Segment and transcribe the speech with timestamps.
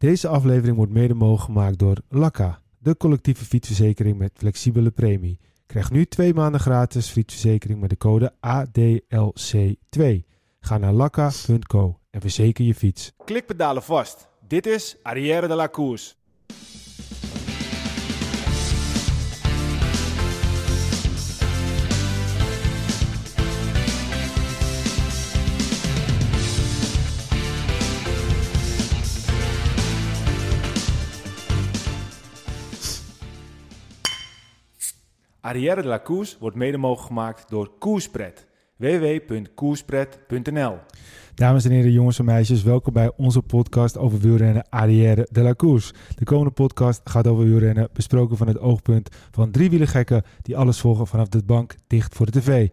[0.00, 5.38] Deze aflevering wordt mede mogelijk gemaakt door Lakka, de collectieve fietsverzekering met flexibele premie.
[5.66, 10.02] Krijg nu twee maanden gratis fietsverzekering met de code ADLC2.
[10.60, 13.12] Ga naar lakka.co en verzeker je fiets.
[13.24, 14.28] Klikpedalen vast.
[14.48, 16.14] Dit is Arrière de la Course.
[35.42, 38.46] Arrière de la Course wordt mede mogelijk gemaakt door Koerspret.
[38.76, 40.76] www.koerspret.nl
[41.34, 45.54] Dames en heren, jongens en meisjes, welkom bij onze podcast over wielrennen Arrière de la.
[46.16, 50.80] De komende podcast gaat over wielrennen, besproken van het oogpunt van drie wielergekken die alles
[50.80, 52.68] volgen vanaf de bank dicht voor de tv.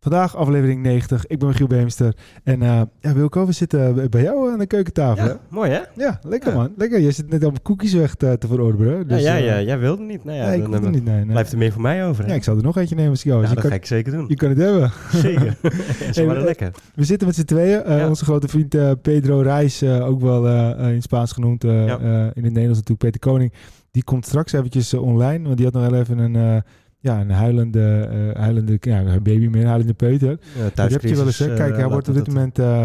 [0.00, 1.26] Vandaag aflevering 90.
[1.26, 2.14] Ik ben Michiel Beemster.
[2.44, 5.24] En eh ja, Wilco, we zitten bij jou aan de keukentafel.
[5.26, 5.80] Ja, mooi hè?
[5.94, 6.56] Ja, lekker Ja.
[6.56, 6.72] man.
[6.76, 7.00] Lekker.
[7.00, 9.08] Je zit net allemaal koekjes weg te, te verorberen.
[9.08, 10.24] Dus, ja, ja, eh, ja, jij wilde niet.
[10.24, 11.04] Nou ja, nee, ik eh, niet.
[11.04, 11.26] Nee, nee.
[11.26, 12.24] blijft er meer voor mij over.
[12.24, 12.30] hè?
[12.30, 13.42] Ja, ik zal er nog eentje nemen als ik jou.
[13.42, 14.24] Ja, Dus dat ga ik zeker doen.
[14.28, 14.90] je kan het hebben.
[15.12, 15.56] Zeker.
[16.14, 16.70] Hey, eh, lekker.
[16.94, 17.82] We zitten met z'n tweeën.
[17.82, 18.08] Eh.
[18.08, 21.64] Onze grote vriend eh, Pedro Reis, eh, ook wel eh, eh, in Spaans genoemd.
[21.64, 21.98] eh, eh,
[22.34, 23.52] in het Nederlands natuurlijk Peter Koning.
[23.90, 25.44] Die komt straks eventjes eh, online.
[25.44, 26.56] Want die had nog wel even een, eh,
[27.00, 30.38] ja, een huilende, eh, huilende ja, een baby meer, een huilende peuter.
[30.58, 31.54] Ja, Dat heb je wel eens, hè?
[31.54, 32.58] Kijk, eh, hij wordt op dit dat- moment...
[32.58, 32.84] eh,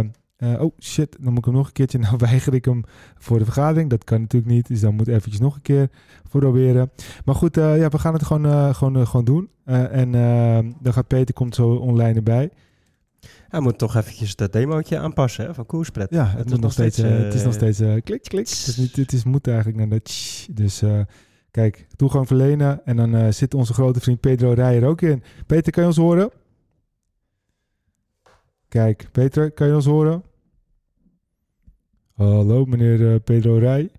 [0.54, 1.98] eh, oh shit, dan moet ik hem nog een keertje...
[2.06, 2.84] Nou weiger ik hem
[3.18, 3.90] voor de vergadering.
[3.90, 4.68] Dat kan natuurlijk niet.
[4.68, 5.90] Dus dan moet eventjes nog een keer
[6.30, 6.92] proberen.
[7.26, 9.50] Maar goed, eh, ja, we gaan het gewoon, eh, gewoon, eh, gewoon doen.
[9.66, 12.50] Eh, en eh, dan gaat Peter komt zo online erbij.
[13.50, 16.08] Hij moet toch eventjes dat demootje aanpassen hè, van Koerspret.
[16.10, 18.48] Ja, het, is moet nog steeds, eh, het is nog eh, steeds eh, klik, klik.
[18.50, 20.46] Het is, niet, het is moet eigenlijk naar de tsch.
[20.52, 21.00] Dus eh,
[21.56, 22.86] kijk, toegang verlenen.
[22.86, 25.24] En dan eh, zit onze grote vriend Pedro Rij er ook in.
[25.46, 26.32] Peter, kan je ons horen?
[28.68, 30.24] Kijk, Peter, kan je ons horen?
[32.14, 33.92] Hallo, meneer eh, Pedro Rij.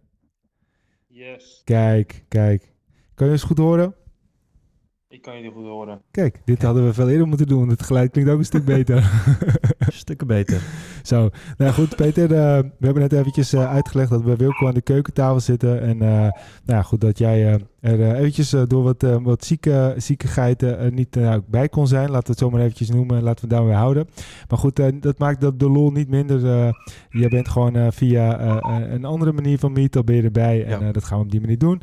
[1.07, 2.73] Yes, Kijk, kijk.
[3.15, 3.95] Kan je ons goed horen?
[5.17, 6.01] Ik kan jullie goed horen.
[6.11, 7.69] Kijk, dit hadden we veel eerder moeten doen.
[7.69, 9.11] Het geluid klinkt ook een stuk beter.
[9.79, 10.61] Stukken beter.
[11.03, 14.67] Zo, nou goed, Peter, eh, we hebben net eventjes eh, uitgelegd dat we bij Wilco
[14.67, 15.81] aan de keukentafel zitten.
[15.81, 16.33] En eh, nou
[16.65, 20.91] ja, goed, dat jij eh, er eh, eventjes door wat, eh, wat zieke, ziekigheid eh,
[20.91, 22.11] niet eh, bij kon zijn.
[22.11, 23.23] Laten we het zo maar eventjes noemen.
[23.23, 24.09] Laten we het daar weer houden.
[24.49, 26.47] Maar goed, eh, dat maakt dat de lol niet minder.
[26.47, 26.73] eh
[27.11, 28.41] je bent gewoon eh, via
[28.93, 30.65] een andere manier van Meet, ben je erbij.
[30.65, 30.87] En Ja.
[30.87, 31.83] eh, dat gaan we op die manier doen.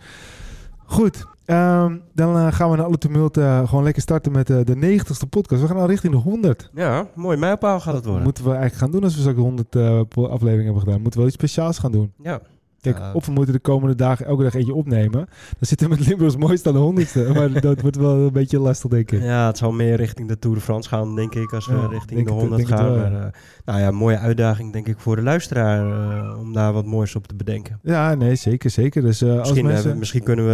[0.86, 4.58] Goed, ehm, dan eh, gaan we naar alle tumult eh, gewoon lekker starten met eh,
[4.64, 5.62] de 90ste podcast.
[5.62, 6.70] We gaan al richting de 100.
[6.74, 8.24] Ja, mooi mijlpaal gaat het worden.
[8.24, 11.02] Moeten we eigenlijk gaan doen als we zo'n 100 eh, po- afleveringen hebben gedaan?
[11.02, 12.14] Moeten we wel iets speciaals gaan doen?
[12.24, 12.40] Ja.
[12.84, 13.14] Kijk, Ja.
[13.14, 15.12] of we moeten de komende dagen elke dag eentje opnemen.
[15.12, 15.28] Dan
[15.60, 17.30] zitten we met Limburgs mooiste aan de honderdste.
[17.36, 19.22] maar dat wordt wel een beetje lastig, denk ik.
[19.22, 21.86] ja, het zal meer richting de Tour de France gaan, denk ik, als we Ja,
[21.88, 22.90] richting de het- 100 denk het gaan.
[22.94, 23.10] wel, ja.
[23.10, 23.32] maar, eh,
[23.66, 25.86] nou ja, mooie uitdaging, denk ik, voor de luisteraar
[26.32, 27.80] eh, om daar wat moois op te bedenken.
[27.84, 29.02] Ja, nee, zeker, zeker.
[29.02, 29.92] Dus eh, als Misschien, mensen...
[29.92, 30.52] eh, misschien kunnen we,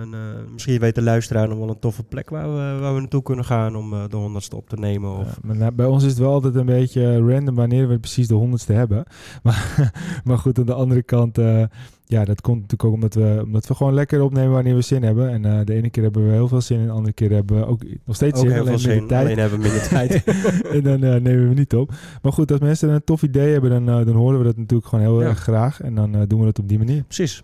[0.00, 3.00] een, een, misschien weet de luisteraar nog wel een toffe plek waar we, waar we
[3.00, 5.18] naartoe kunnen gaan om de honderdste op te nemen.
[5.18, 7.98] Of, Ja, maar nou, bij ons is het wel altijd een beetje random wanneer we
[7.98, 9.04] precies de honderdste hebben.
[9.42, 9.92] Maar,
[10.24, 11.62] maar goed, aan de andere kant, eh,
[12.04, 15.02] ja, dat komt natuurlijk ook omdat we, omdat we gewoon lekker opnemen wanneer we zin
[15.02, 15.30] hebben.
[15.30, 17.56] En eh, de ene keer hebben we heel veel zin en de andere keer hebben
[17.56, 19.24] we ook nog steeds ook zin, heel alleen veel zin, tijd.
[19.24, 20.24] alleen hebben we minder tijd.
[20.76, 21.92] en dan eh, nemen we niet op.
[22.22, 25.04] Maar goed, als mensen een tof idee hebben, dan, dan horen we dat natuurlijk gewoon
[25.04, 25.28] heel Ja.
[25.28, 25.80] erg graag.
[25.80, 27.02] En dan doen we dat op die manier.
[27.02, 27.42] Precies.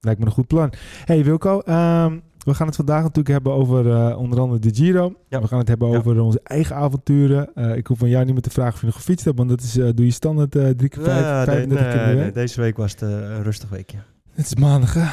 [0.00, 0.72] Lijkt me een goed plan.
[1.04, 5.14] Hey Wilco, ehm, we gaan het vandaag natuurlijk hebben over eh, onder andere de Giro.
[5.28, 5.40] Ja.
[5.40, 5.96] We gaan het hebben Ja.
[5.98, 7.54] over onze eigen avonturen.
[7.54, 9.48] Eh, ik hoef van jou niet meer te vragen of je nog gefietst hebt, want
[9.48, 11.98] dat is, eh, doe je standaard eh, drie keer vijf, Ja, nee, 35 keer in
[12.00, 12.24] de nee, week.
[12.24, 13.98] nee, deze week was het eh, een rustig weekje.
[14.30, 15.04] Het is maandag, hè?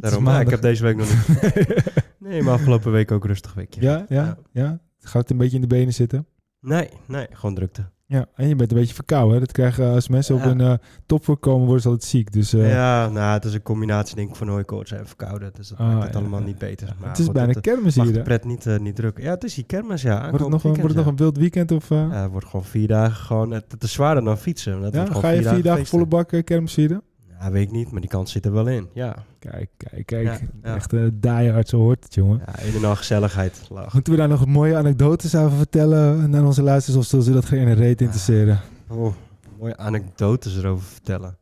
[0.00, 0.40] Daarom, maandag.
[0.42, 1.44] ja, ik heb deze week nog niet.
[2.28, 3.80] nee, maar afgelopen week ook een rustig weekje.
[3.82, 4.78] ja, ja, ja.
[4.98, 6.26] Gaat het een beetje in de benen zitten?
[6.60, 7.84] Nee, nee, gewoon drukte.
[8.06, 9.32] Ja, en je bent een beetje verkouden.
[9.34, 9.40] Hè?
[9.40, 10.46] Dat krijgen als mensen op Ja.
[10.50, 10.72] een eh
[11.06, 12.32] top komen, worden ze altijd ziek.
[12.32, 15.50] Dus eh, ja, nou, het is een combinatie denk ik van hooikoorts en verkouden.
[15.54, 16.46] Dus dat Ah, maakt het ja, allemaal ja.
[16.46, 16.94] niet beter.
[16.98, 18.14] Maar het is goed, bijna het, kermis mag hier.
[18.14, 19.18] de pret niet, eh, niet druk.
[19.20, 20.20] Ja, het is hier kermis, ja.
[20.30, 21.70] Wordt het nog, wordt het nog een wild weekend?
[21.72, 23.50] Of, eh, het wordt gewoon vier dagen gewoon...
[23.50, 24.80] Het, het is zwaarder dan fietsen.
[24.80, 27.02] Dat ja, wordt ga je vier dagen volle bak eh, kermis vieren?
[27.44, 28.88] Ja, weet ik niet, maar die kans zit er wel in.
[28.92, 30.24] Ja, Kijk, kijk, kijk.
[30.26, 30.74] Ja, ja.
[30.74, 32.42] Echt een diehard, zo hoort het, jongen.
[32.46, 33.66] ja en al gezelligheid.
[33.70, 33.92] Lach.
[33.94, 37.02] Moeten we daar nog mooie anekdotes over vertellen naar onze luisteraars?
[37.02, 38.60] Of zullen ze dat geen reet interesseren?
[38.88, 39.14] Oh,
[39.58, 41.36] mooie anekdotes erover vertellen.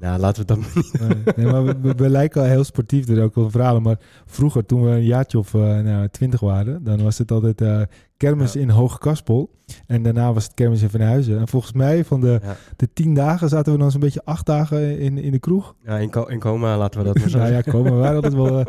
[0.00, 2.64] Nou, laten we dat maar niet Nee, nee, maar we, we- we lijken al heel
[2.64, 3.82] sportief door ook wel verhalen.
[3.82, 7.60] Maar vroeger, toen we een jaartje of eh, nou, twintig waren, dan was het altijd
[7.60, 7.80] eh,
[8.16, 8.60] kermis Ja.
[8.60, 9.50] in Hoogkaspel.
[9.86, 11.38] En daarna was het kermis in Van Huizen.
[11.38, 12.56] En volgens mij, van de, Ja.
[12.76, 15.74] de tien dagen, zaten we dan zo'n beetje acht dagen in, in de kroeg.
[15.84, 17.92] Ja, in, in coma laten we dat maar zo nou ja, komen.
[17.92, 18.66] We waren altijd wel eh,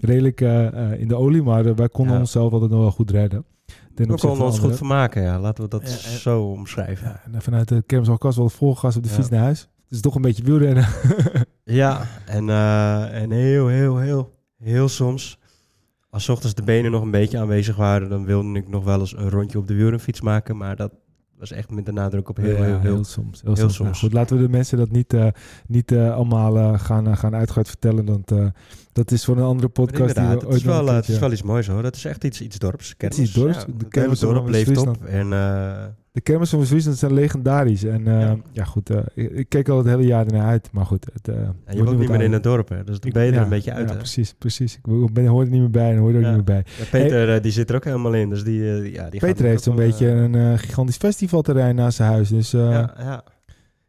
[0.00, 2.20] redelijk eh, eh, in de olie, maar wij konden Ja.
[2.20, 3.44] onszelf altijd nog wel goed redden.
[3.94, 5.40] We konden ons goed vermaken, ja.
[5.40, 7.06] Laten we dat Ja, zo omschrijven.
[7.08, 9.14] Ja, en vanuit de kermisalkast wel vol gas op de Ja.
[9.14, 9.68] fiets naar huis.
[9.88, 10.86] Het is toch een beetje wielrennen.
[11.64, 15.38] Ja, en, eh, en heel, heel, heel, heel soms,
[16.10, 19.16] als ochtends de benen nog een beetje aanwezig waren, dan wilde ik nog wel eens
[19.16, 20.56] een rondje op de wielrenfiets maken.
[20.56, 20.92] Maar dat
[21.38, 23.04] was echt met de nadruk op heel, Ja, heel, heel.
[23.04, 23.42] soms.
[23.42, 23.78] Heel, heel soms.
[23.78, 25.26] Nou, goed, laten we de mensen dat niet, eh,
[25.66, 28.04] niet eh, allemaal gaan, gaan uitgebreid vertellen.
[28.04, 28.32] Want
[28.92, 30.14] dat is voor een andere podcast.
[30.14, 31.82] die we het is, ooit wel, het keertje- is wel iets moois hoor.
[31.82, 32.94] Dat is echt iets, iets dorps.
[32.98, 33.56] Het is iets dorps.
[33.56, 35.04] Ja, De kermis dorp leeft op.
[35.04, 35.32] En
[36.18, 37.84] De kermis van Friesland zijn legendarisch.
[37.84, 38.36] En eh, ja.
[38.52, 38.64] Ja.
[38.64, 40.68] goed, eh, ik, ik keek al het hele jaar ernaar uit.
[40.72, 42.84] Maar goed, het, wordt je woont niet meer in het dorp, hè?
[42.84, 43.86] dus dan Ik- ben je er ja, een beetje uit.
[43.86, 43.98] Ja, hè?
[43.98, 44.74] precies, precies.
[44.74, 46.64] Ik ben, hoor er niet meer bij en hoor er ook niet meer bij.
[46.78, 49.76] Ja, Peter die zit er ook helemaal in, dus die, ja, die Peter heeft zo'n
[49.76, 52.28] beetje een gigantisch festivalterrein naast zijn huis.
[52.28, 53.24] Dus ja, ja.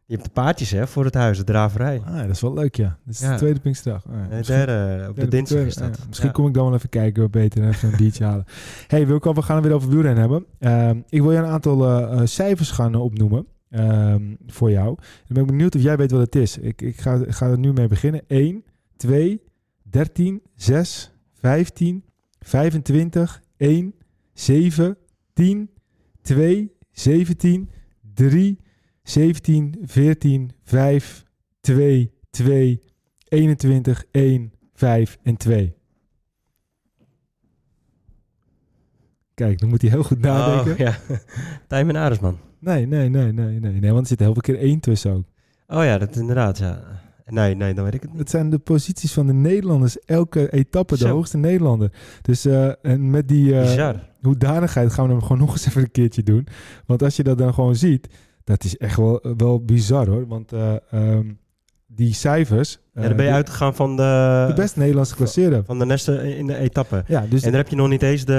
[0.10, 2.02] Je hebt de paardjes hè, voor het huis, de draverij.
[2.06, 2.98] ah, dat is wel leuk, ja.
[3.06, 3.32] Dat is Ja.
[3.32, 4.06] de tweede Pinksterdag.
[4.08, 4.28] Ah, ja.
[4.28, 5.98] De Misschien- derde, op de dinsdag is dat.
[5.98, 6.04] ja.
[6.08, 8.46] Misschien kom ik dan wel even kijken, Peter, en even een biertje halen.
[8.88, 10.46] hey, Wilco, we gaan het weer over wielrennen hebben.
[10.60, 14.98] Ehm, ik wil je een aantal eh, eh, cijfers gaan eh, opnoemen ehm, voor jou.
[15.28, 16.58] Ik ben benieuwd of jij weet wat het is.
[16.58, 18.22] Ik, ik ga, ik ga er nu mee beginnen.
[18.28, 18.64] 1,
[18.98, 19.42] 2,
[19.84, 22.04] 13, 6, 15,
[22.40, 23.94] 25, 1,
[24.34, 24.98] 7,
[25.34, 25.70] 10,
[26.22, 27.70] 2, 17,
[28.14, 28.60] 3,
[29.10, 31.24] 17, 14, 5,
[31.62, 32.82] 2, 2,
[33.28, 35.76] 21, 1, 5 en 2.
[39.34, 40.72] Kijk, dan moet hij heel goed nadenken.
[40.72, 40.98] Oh, ja.
[41.68, 42.38] Tijmen Aresman.
[42.60, 45.24] Nee, nee, nee, nee, nee, nee, want er zit heel veel keer 1 tussen ook.
[45.68, 46.84] Oh ja, dat inderdaad, ja.
[47.26, 48.20] Nee, nee, dan weet ik het niet.
[48.20, 51.10] Het zijn de posities van de Nederlanders elke etappe, de Zo.
[51.10, 51.92] hoogste Nederlander.
[52.22, 54.10] Dus eh, en met die Bizar.
[54.22, 56.48] hoedanigheid gaan we hem gewoon nog eens even een keertje doen.
[56.86, 58.08] Want als je dat dan gewoon ziet,
[58.50, 60.28] dat is echt wel, wel bizar hoor.
[60.28, 61.26] Want eh, ehm,
[61.88, 62.80] die cijfers...
[62.94, 65.64] Ja, dan ben je eh, uitgegaan van de, de beste Nederlandse klasseerder.
[65.66, 67.04] van de nesten in de etappe.
[67.08, 68.34] Ja, dus En dan heb je nog niet eens de,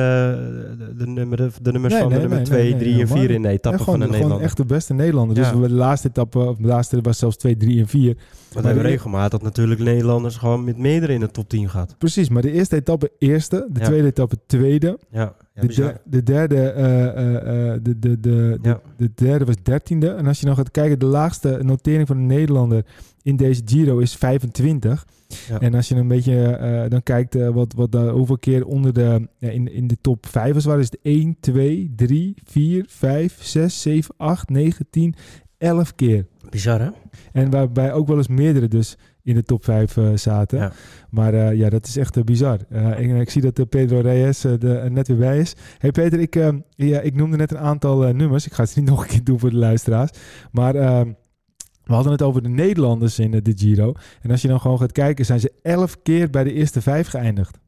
[0.78, 2.96] de, de, nummer, de nummers Nee, van de nummer nee, 2, nee, nee, 3 en
[2.98, 3.36] helemaal 4 niet.
[3.36, 4.46] in de etappe ja, van gewoon, de gewoon Nederlander.
[4.46, 5.34] echt de beste Nederlander.
[5.36, 5.56] Dus Ja.
[5.56, 8.04] de laatste etappe, of de laatste was zelfs 2, 3 en 4.
[8.14, 8.18] Want
[8.52, 11.94] we hebben de- regelmatig natuurlijk Nederlanders gewoon met meerdere in de top 10 gehad.
[11.98, 16.56] Precies, maar de eerste etappe eerste, de tweede etappe tweede, Ja, ja de, de derde
[16.70, 18.80] eh, eh, de, de, de, Ja.
[18.96, 20.08] de derde was dertiende.
[20.08, 22.84] En als je dan gaat kijken, de laagste notering van een Nederlander
[23.22, 25.06] in deze Giro is 25.
[25.48, 25.60] Ja.
[25.60, 29.28] En als je een beetje eh, dan kijkt wat, wat, daar hoeveel keer onder de,
[29.38, 33.82] in, in de top 5 was, waren, is het 1, 2, 3, 4, 5, 6,
[33.82, 35.14] 7, 8, 9, 10,
[35.58, 36.26] 11 keer.
[36.50, 36.90] Bizar, hè?
[37.32, 38.96] En waarbij ook wel eens meerdere dus
[39.30, 40.58] in de top 5 eh, zaten.
[40.58, 40.72] Ja.
[41.10, 42.58] Maar eh, ja, dat is echt eh, bizar.
[42.68, 45.54] Eh, ik, ik zie dat Pedro Reyes de, er net weer bij is.
[45.78, 48.46] hey Peter, ik, eh, ja, ik noemde net een aantal eh, nummers.
[48.46, 50.10] Ik ga het niet nog een keer doen voor de luisteraars.
[50.52, 51.00] Maar eh,
[51.84, 53.92] we hadden het over de Nederlanders in de Giro.
[54.22, 57.08] En als je dan gewoon gaat kijken, zijn ze 11 keer bij de eerste vijf
[57.08, 57.58] geëindigd.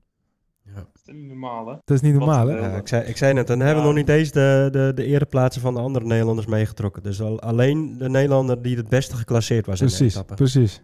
[0.74, 1.72] Dat is niet normaal, hè?
[1.84, 2.58] Dat is niet normaal, hè?
[2.58, 5.04] Ja, ik, zei, ik zei net, dan hebben we nog niet eens de, de, de
[5.04, 7.02] ereplaatsen van de andere Nederlanders meegetrokken.
[7.02, 10.34] Dus al, alleen de Nederlander die het beste geclasseerd was in de Precies, etappe.
[10.34, 10.82] precies.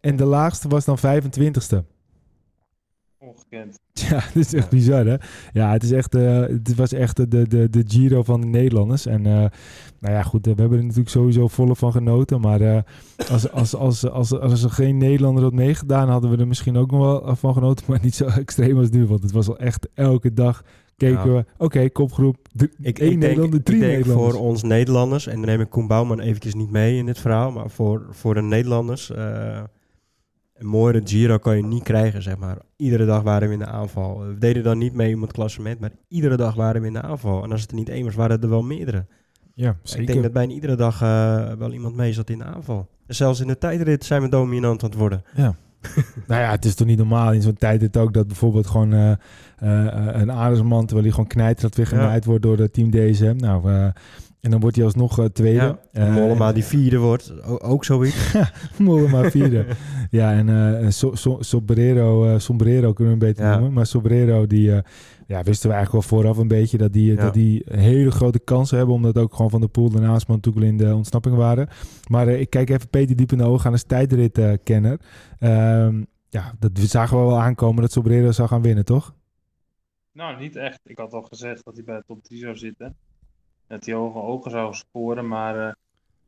[0.00, 1.84] En, de laagste was dan 25ste.
[3.18, 3.78] Ongekend.
[3.92, 5.16] Ja, dat is echt bizar, hè?
[5.52, 9.06] Ja, het, is echt, eh, het was echt de, de, de Giro van de Nederlanders.
[9.06, 9.32] En eh,
[9.98, 12.40] nou ja, goed, eh, we hebben er natuurlijk sowieso volle van genoten.
[12.40, 12.84] Maar
[13.30, 16.90] als, als, als, als, als er geen Nederlander had meegedaan, hadden we er misschien ook
[16.90, 17.84] nog wel van genoten.
[17.88, 20.64] Maar niet zo extreem als nu, want het was wel echt elke dag
[21.08, 21.36] keken Ja.
[21.36, 21.44] we...
[21.58, 22.36] Oké, kopgroep,
[22.80, 24.34] Ik, één ik Nederlander, denk, drie ik denk Nederlanders.
[24.36, 27.50] voor ons Nederlanders, en dan neem ik Koen Bouwman eventjes niet mee in dit verhaal,
[27.50, 29.60] maar voor, voor de Nederlanders, eh,
[30.54, 32.58] een mooiere Giro kan je niet krijgen, zeg maar.
[32.76, 34.18] Iedere dag waren we in de aanval.
[34.26, 37.02] We deden dan niet mee om het klassement, maar iedere dag waren we in de
[37.02, 37.42] aanval.
[37.44, 39.06] En als het er niet één was, waren het er wel meerdere.
[39.54, 40.06] Ja, Ik zeker.
[40.06, 42.88] denk dat bijna iedere dag eh, wel iemand mee zat in de aanval.
[43.06, 45.22] En zelfs in de tijdrit zijn we dominant aan het worden.
[45.34, 45.54] Ja.
[46.28, 48.92] nou ja, het is toch niet normaal in zo'n tijd dit ook dat bijvoorbeeld gewoon
[48.92, 51.96] eh, eh, een aardesman, terwijl hij gewoon knijterend weer Ja.
[51.96, 53.34] genaaid wordt door het team DSM.
[53.36, 53.84] Nou, eh,
[54.40, 55.58] en dan wordt hij alsnog eh, tweede.
[55.58, 58.34] Ja, Eh, Mollema die vierde wordt, ook zoiets.
[58.78, 59.64] Mollema vierde.
[60.10, 60.48] ja, en
[60.82, 63.52] eh so, so, Sombrero, eh, Sombrero kunnen we hem beter Ja.
[63.54, 63.72] noemen.
[63.72, 64.78] Maar Sombrero, die eh,
[65.30, 67.22] ja, wisten we eigenlijk wel vooraf een beetje dat die, Ja.
[67.22, 68.94] dat die hele grote kansen hebben.
[68.94, 71.68] Omdat ook gewoon Van de Poel en Aasman natuurlijk al in de ontsnapping waren.
[72.08, 75.00] Maar eh, ik kijk even Peter diep in de ogen aan als tijdritkenner.
[75.38, 79.14] Ehm ja, dat zagen we wel aankomen dat Sombrero zou gaan winnen, toch?
[80.12, 80.80] Nou, niet echt.
[80.84, 82.96] Ik had al gezegd dat hij bij de top 3 zou zitten.
[83.66, 85.28] Dat hij hoge ogen zou scoren.
[85.28, 85.72] Maar eh,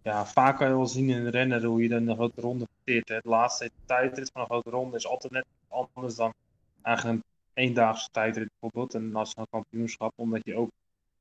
[0.02, 2.66] ja, vaak kan je wel zien in de rennen hoe je dan de grote ronde
[2.75, 3.09] verteert.
[3.09, 3.14] hè.
[3.14, 6.32] Het laatste tijdrit van een grote ronde is altijd net anders dan
[6.82, 8.94] eigenlijk een eendaagse tijdrit bijvoorbeeld.
[8.94, 10.12] Een nationaal kampioenschap.
[10.16, 10.71] Omdat je ook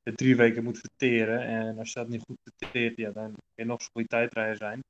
[0.02, 1.40] de drie weken moet verteren.
[1.40, 4.56] En als je dat niet goed verteert, ja, dan kan je nog zo'n goede tijdrijder
[4.56, 4.80] zijn.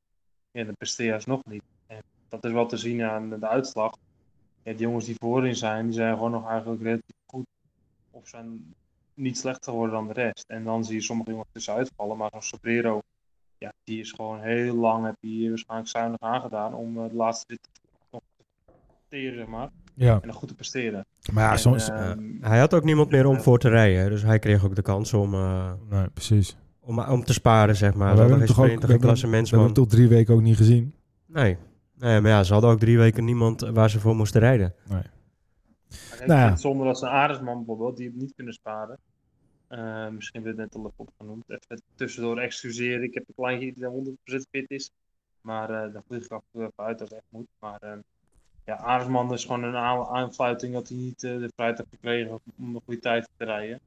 [0.51, 1.63] Ja, dan presteer je alsnog niet.
[1.87, 3.97] En dat is wel te zien aan de uitslag.
[4.63, 7.47] Ja, die jongens die voorin zijn, die zijn gewoon nog eigenlijk relatief goed.
[8.11, 8.75] Of zijn
[9.15, 10.45] niet slechter worden dan de rest.
[10.49, 13.01] En dan zie je sommige jongens tussenuit vallen, maar zo'n Sobrero,
[13.59, 17.45] ja, die is gewoon heel lang, heb je waarschijnlijk zuinig aangedaan om eh, de laatste
[17.49, 17.69] rit
[18.11, 18.45] nog te
[19.09, 19.71] presteren, zeg maar.
[19.95, 21.07] Ja, En nog goed te presteren.
[21.33, 21.89] maar ja, En, soms...
[21.89, 24.11] ehm, Hij had ook niemand meer om voor te rijden.
[24.11, 26.57] Dus hij kreeg ook de kans om, eh, nee, precies.
[26.81, 27.99] om, om te sparen, zeg maar.
[27.99, 28.65] Maar Ze we hebben geen hem toch ook...
[28.65, 29.65] We hebben, hem- we hebben klassementsman.
[29.65, 30.95] hem toch drie weken ook niet gezien?
[31.27, 31.57] Nee.
[31.99, 34.75] nee, maar ja, ze hadden ook drie weken niemand waar ze voor moesten rijden.
[34.89, 38.99] Kijk, Nou Zonder dat ze een Aresman bijvoorbeeld, die het niet kunnen sparen.
[39.69, 41.45] Eh, misschien werd het net al even opgenoemd.
[41.47, 43.03] Even tussendoor excuseren.
[43.03, 43.87] Ik heb een kleintje die
[44.37, 44.91] 100% fit is.
[45.41, 47.47] Maar eh dan vlieg ik af en toe even uit als het echt moet.
[47.59, 47.93] Maar eh,
[48.65, 52.41] ja, Aresman is gewoon een aan- aanfluiting dat hij niet eh, de vrijheid heeft gekregen
[52.57, 53.81] om een goede tijd te rijden.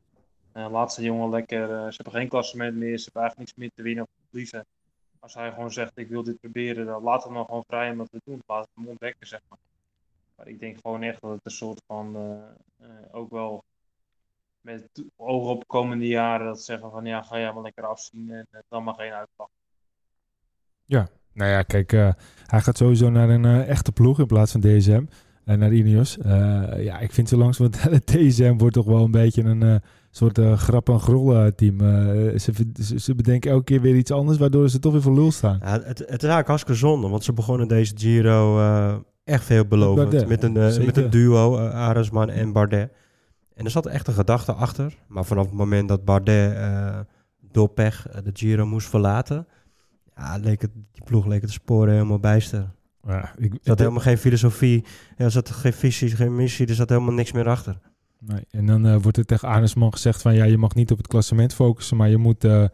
[0.52, 1.64] Eh laatste jongen lekker.
[1.64, 2.98] eh, ze hebben geen klassement meer.
[2.98, 4.66] Ze hebben eigenlijk niks meer te winnen of te verliezen.
[5.20, 7.98] Als hij gewoon zegt ik wil dit proberen, dan laat hem dan gewoon vrij om
[7.98, 8.42] dat te doen.
[8.46, 9.58] Laat hem ontdekken, zeg maar.
[10.36, 12.16] Maar ik denk gewoon echt dat het een soort van,
[13.12, 13.64] ook wel
[14.62, 18.32] met ogen op komende jaren, dat ze zeggen van ja, ga jij maar lekker afzien
[18.32, 19.48] en dan maar geen uitslag.
[21.36, 22.10] Nou ja, kijk, eh,
[22.46, 25.04] hij gaat sowieso naar een eh, echte ploeg in plaats van DSM.
[25.46, 26.18] En naar Ineos.
[26.18, 29.64] Eh, ja, ik vind zo langs, want het DSM wordt toch wel een beetje een
[29.64, 29.76] eh,
[30.12, 31.80] soort eh, grap- en grol eh, team.
[31.82, 32.52] Eh, ze,
[32.82, 35.60] ze, ze bedenken elke keer weer iets anders, waardoor ze toch weer voor lul staan.
[35.64, 40.10] Ja, het, het is eigenlijk hartstikke zonde, want ze begonnen deze Giro eh, echt veelbelovend.
[40.10, 42.92] Bardet, Met een, eh, met een duo, uh, Aresman en Bardet.
[43.54, 44.98] En er zat echt een gedachte achter.
[45.08, 47.00] Maar vanaf het moment dat Bardet eh,
[47.52, 49.48] door pech eh, de Giro moest verlaten...
[50.16, 52.72] Ja, leek het, die ploeg leek het sporen helemaal bijster.
[53.08, 54.84] Ja, ik, Er zat helemaal geen filosofie,
[55.18, 57.80] er zat geen visie, geen missie, er zat helemaal niks meer achter.
[58.20, 60.98] Nee, en dan eh, wordt er tegen Arnesman gezegd van ja, je mag niet op
[60.98, 62.66] het klassement focussen, maar je moet eh,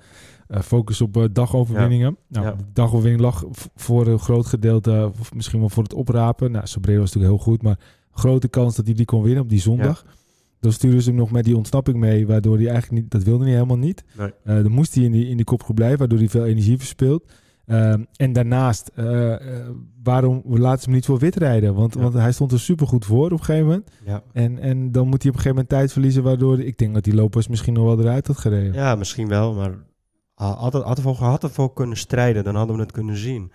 [0.47, 2.17] focussen op dagoverwinningen.
[2.27, 2.51] Nou, Ja.
[2.51, 3.43] de dagoverwinning lag
[3.75, 6.51] voor een groot gedeelte, of misschien wel voor het oprapen.
[6.51, 7.79] Nou, Sobrero was natuurlijk heel goed, maar
[8.11, 10.05] grote kans dat hij die kon winnen op die zondag.
[10.61, 13.43] Dan sturen ze hem nog met die ontsnapping mee, waardoor hij eigenlijk niet, dat wilde
[13.43, 14.03] hij helemaal niet.
[14.17, 14.31] Nee.
[14.43, 17.31] Eh, dan moest hij in die, in die kopgroep blijven, waardoor hij veel energie verspeelt.
[17.65, 19.35] Ehm, en daarnaast, eh,
[20.03, 21.73] waarom laten ze hem niet voor wit rijden?
[21.73, 22.01] Want, Ja.
[22.01, 23.91] want hij stond er supergoed voor op een gegeven moment.
[24.05, 24.23] Ja.
[24.33, 27.03] En, en dan moet hij op een gegeven moment tijd verliezen, waardoor ik denk dat
[27.03, 28.73] die Lopez misschien nog wel eruit had gereden.
[28.73, 29.73] Ja, misschien wel, maar
[30.33, 33.51] had, had, ervoor, had ervoor kunnen strijden, dan hadden we het kunnen zien.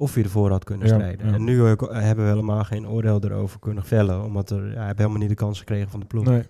[0.00, 1.26] Of hij ervoor had kunnen strijden.
[1.26, 1.32] ja.
[1.34, 4.86] En nu eh, hebben we helemaal geen oordeel erover kunnen vellen, omdat er, ja, hij
[4.86, 6.24] heeft helemaal niet de kans gekregen van de ploeg.
[6.24, 6.42] Nee,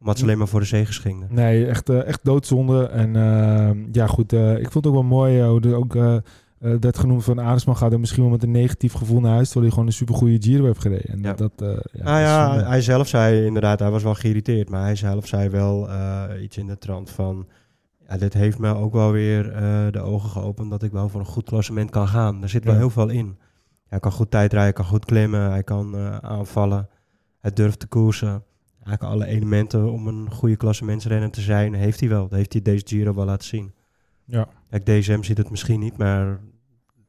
[0.00, 1.26] Omdat ze alleen maar voor de zege gingen.
[1.30, 2.86] nee echt, eh, echt doodzonde.
[2.86, 5.94] En eh, ja, goed, eh, ik vond het ook wel mooi eh, hoe er ook
[5.96, 6.20] eh, eh,
[6.80, 9.64] werd genoemd van Aresman gaat er misschien wel met een negatief gevoel naar huis, terwijl
[9.64, 11.10] hij gewoon een supergoeie Giro heeft gereden.
[11.12, 11.32] En Ja.
[11.32, 14.82] dat, eh, ja, nou dat ja, hij zelf zei inderdaad, hij was wel geïrriteerd, maar
[14.82, 17.46] hij zelf zei wel eh, iets in de trant van,
[18.12, 21.20] ja, dit heeft me ook wel weer eh, de ogen geopend dat ik wel voor
[21.20, 22.40] een goed klassement kan gaan.
[22.40, 22.78] Daar zit wel Ja.
[22.78, 23.38] heel veel in.
[23.86, 26.88] Hij kan goed tijdrijden, hij kan goed klimmen, hij kan eh, aanvallen,
[27.40, 28.44] hij durft te koersen.
[28.84, 32.22] Eigenlijk alle elementen om een goede klassementsrenner te zijn, heeft hij wel.
[32.28, 33.72] Dat heeft hij deze Giro wel laten zien.
[34.24, 34.48] Ja.
[34.70, 36.40] Kijk, DSM ziet het misschien niet, maar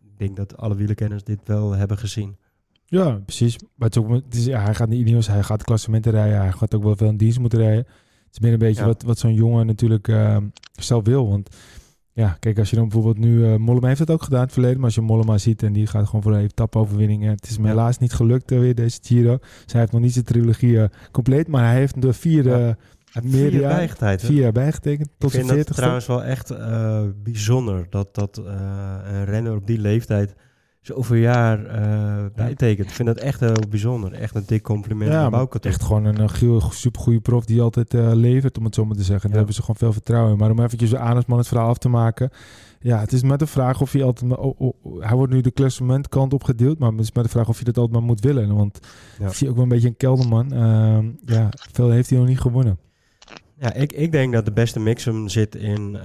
[0.02, 2.38] ik denk dat alle wielerkenners dit wel hebben gezien.
[2.86, 3.58] Ja, precies.
[3.76, 6.38] Maar het is ook, het is, ja, hij gaat niet Ineos, hij gaat klassementen rijden,
[6.38, 7.86] hij gaat ook wel veel in dienst moeten rijden.
[8.34, 8.88] Het is meer een beetje Ja.
[8.88, 10.38] wat, wat zo'n jongen natuurlijk eh,
[10.72, 11.30] zelf wil.
[11.30, 11.56] Want
[12.14, 13.46] ja, kijk, als je dan bijvoorbeeld nu...
[13.46, 15.74] eh Mollema heeft het ook gedaan in het verleden, maar als je Mollema ziet en
[15.74, 17.24] die gaat gewoon voor een etappe-overwinning.
[17.26, 17.64] Het is Ja.
[17.64, 19.38] helaas niet gelukt eh, weer, deze Giro.
[19.38, 22.76] Dus hij heeft nog niet zijn trilogie eh, compleet, maar hij heeft de vier, Ja.
[23.12, 25.82] vier jaar- bijgetijd, vier jaar bijgetekend, Ik tot zijn vind veertigste.
[25.82, 26.54] trouwens wel echt
[27.24, 30.36] bijzonder dat, dat een renner op die leeftijd
[30.84, 32.88] zoveel jaar eh bijtekent.
[32.90, 34.14] Ik vind dat echt heel bijzonder.
[34.14, 38.12] Echt een dik compliment Ja, aan echt gewoon een uh, supergoeie prof die altijd eh,
[38.14, 39.28] levert, om het zo maar te zeggen.
[39.28, 40.38] Daar hebben ze gewoon veel vertrouwen in.
[40.38, 42.30] Maar om eventjes Arendsman het verhaal af te maken.
[42.80, 44.30] Ja, het is met de vraag of hij altijd...
[44.30, 47.48] maar- oh, oh, hij wordt nu de klassementkant opgedeeld, maar het is met de vraag
[47.50, 48.56] of je dat altijd maar moet willen.
[48.56, 48.80] Want
[49.20, 49.28] Ja.
[49.28, 50.52] ik zie ook wel een beetje een kelderman.
[50.54, 52.78] Ehm, ja, veel heeft hij nog niet gewonnen.
[53.58, 55.98] Ja, ik, ik denk dat de beste mix hem zit in...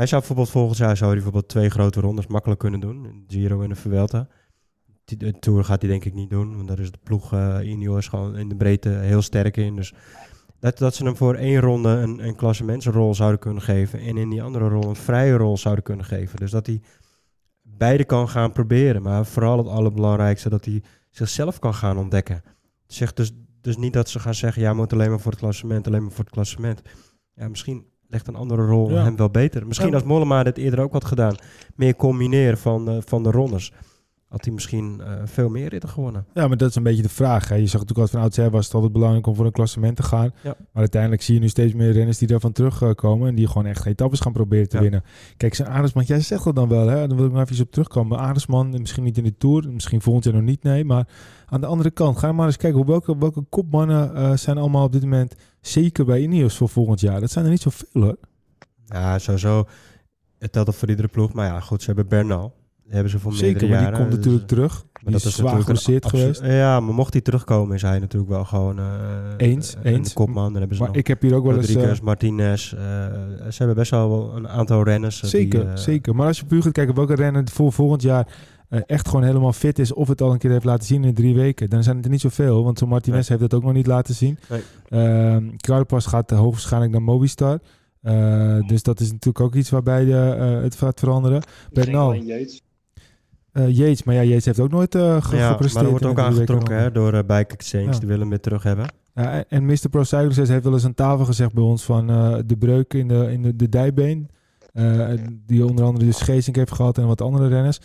[0.00, 3.04] hij zou bijvoorbeeld volgend jaar zou hij bijvoorbeeld twee grote rondes makkelijk kunnen doen.
[3.28, 4.28] Een en een Vuelta.
[5.04, 8.08] De Tour gaat hij denk ik niet doen, want daar is de ploeg eh Ineos
[8.08, 9.76] gewoon in de breedte heel sterk in.
[9.76, 9.94] Dus
[10.58, 14.30] dat, dat ze hem voor één ronde een, een klassementsrol zouden kunnen geven en in
[14.30, 16.38] die andere rol een vrije rol zouden kunnen geven.
[16.38, 16.82] Dus dat hij
[17.62, 22.42] beide kan gaan proberen, maar vooral het allerbelangrijkste dat hij zichzelf kan gaan ontdekken.
[22.86, 25.86] Zegt dus, dus niet dat ze gaan zeggen, ja, moet alleen maar voor het klassement,
[25.86, 26.82] alleen maar voor het klassement.
[27.34, 29.02] Ja, misschien legt een andere rol Ja.
[29.02, 29.66] hem wel beter.
[29.66, 31.34] Misschien als Mollema dit eerder ook had gedaan,
[31.74, 33.72] meer combineren van, eh, van de rondes.
[34.28, 36.26] had hij misschien eh, veel meer ritten gewonnen.
[36.34, 37.48] Ja, maar dat is een beetje de vraag.
[37.48, 37.54] Hè.
[37.54, 40.02] Je zag natuurlijk altijd van oudsher was het altijd belangrijk om voor een klassement te
[40.02, 40.30] gaan.
[40.42, 40.54] Ja.
[40.58, 43.86] Maar uiteindelijk zie je nu steeds meer renners die daarvan terugkomen en die gewoon echt
[43.86, 44.82] etappes gaan proberen te Ja.
[44.82, 45.04] winnen.
[45.36, 47.06] Kijk, zijn Arendsman, jij zegt dat dan wel, hè?
[47.08, 48.18] Dan wil ik nog even op terugkomen.
[48.18, 50.84] Arendsman, misschien niet in de Tour, misschien volgend jaar nog niet, nee.
[50.84, 51.08] Maar
[51.46, 54.84] aan de andere kant, ga maar eens kijken hoe welke, welke kopmannen eh, zijn allemaal
[54.84, 57.20] op dit moment zeker bij Ineos voor volgend jaar.
[57.20, 58.16] Dat zijn er niet zoveel, hoor.
[58.86, 59.64] Ja, sowieso.
[60.38, 61.32] Het telt op voor iedere ploeg.
[61.32, 62.58] Maar ja, goed, ze hebben Bernal.
[62.82, 63.98] Die hebben ze voor Zeker, meerdere maar die jaren.
[64.00, 64.84] komt Dus, natuurlijk terug.
[64.92, 66.40] maar Die is zwaar geblesseerd geweest.
[66.44, 68.84] Ja, maar mocht hij terugkomen, is hij natuurlijk wel gewoon eh,
[69.36, 70.12] Eens, een eens.
[70.12, 70.44] kopman.
[70.52, 71.66] Dan hebben ze Maar ik heb hier ook wel eens...
[71.68, 72.72] eh, Rodriguez, Martinez.
[72.72, 75.22] eh, ze hebben best wel een aantal renners.
[75.22, 76.14] eh, Zeker, die, eh, zeker.
[76.14, 78.32] Maar als je puur gaat kijken welke renner voor volgend jaar eh,
[78.70, 81.34] echt gewoon helemaal fit is, of het al een keer heeft laten zien in drie
[81.34, 82.64] weken, dan zijn het er niet zoveel.
[82.64, 84.38] Want zo'n Martinez heeft dat ook nog niet laten zien.
[84.48, 84.62] Nee.
[84.88, 87.58] Ehm, Carapaz gaat uh, hoogstwaarschijnlijk naar Movistar.
[88.02, 91.42] Uh, dus dat is natuurlijk ook iets waarbij je, uh, het gaat veranderen.
[91.72, 92.14] Bernal.
[93.52, 95.74] Uh, Yates, maar ja, Yates heeft ook nooit uh, ge ja, gepresteerd.
[95.74, 97.84] maar er wordt ook aangetrokken hè, door uh, Bike Exchange.
[97.84, 97.90] Ja.
[97.90, 98.86] Die willen hem weer terug hebben.
[99.14, 99.88] Ja, en, en Mr.
[99.90, 103.08] Pro Cyclist heeft wel eens aan tafel gezegd bij ons van uh, de breuk in
[103.08, 104.28] de, in de, de dijbeen.
[104.74, 105.08] Uh,
[105.46, 107.80] die onder andere de Geesink heeft gehad en wat andere renners.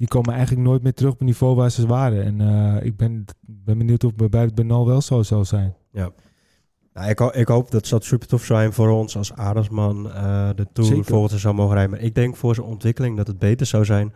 [0.00, 2.24] Die komen eigenlijk nooit meer terug op het niveau waar ze waren.
[2.24, 5.76] En uh, ik ben, ben benieuwd of bij het Bernal wel zo zal zijn.
[5.92, 6.10] Ja.
[6.92, 10.66] Nou, ik, ik, hoop dat dat super tof zijn voor ons als Arendsman uh, de
[10.72, 11.04] Tour Zeker.
[11.04, 11.90] volgend jaar zou mogen rijden.
[11.90, 14.14] Maar ik denk voor zijn ontwikkeling dat het beter zou zijn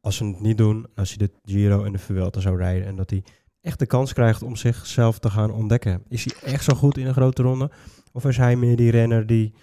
[0.00, 2.86] als ze het niet doen, als hij de Giro en de Vuelta zou rijden.
[2.86, 3.24] En dat hij
[3.60, 6.02] echt de kans krijgt om zichzelf te gaan ontdekken.
[6.08, 7.70] Is hij echt zo goed in een grote ronde?
[8.12, 9.54] Of is hij meer die renner die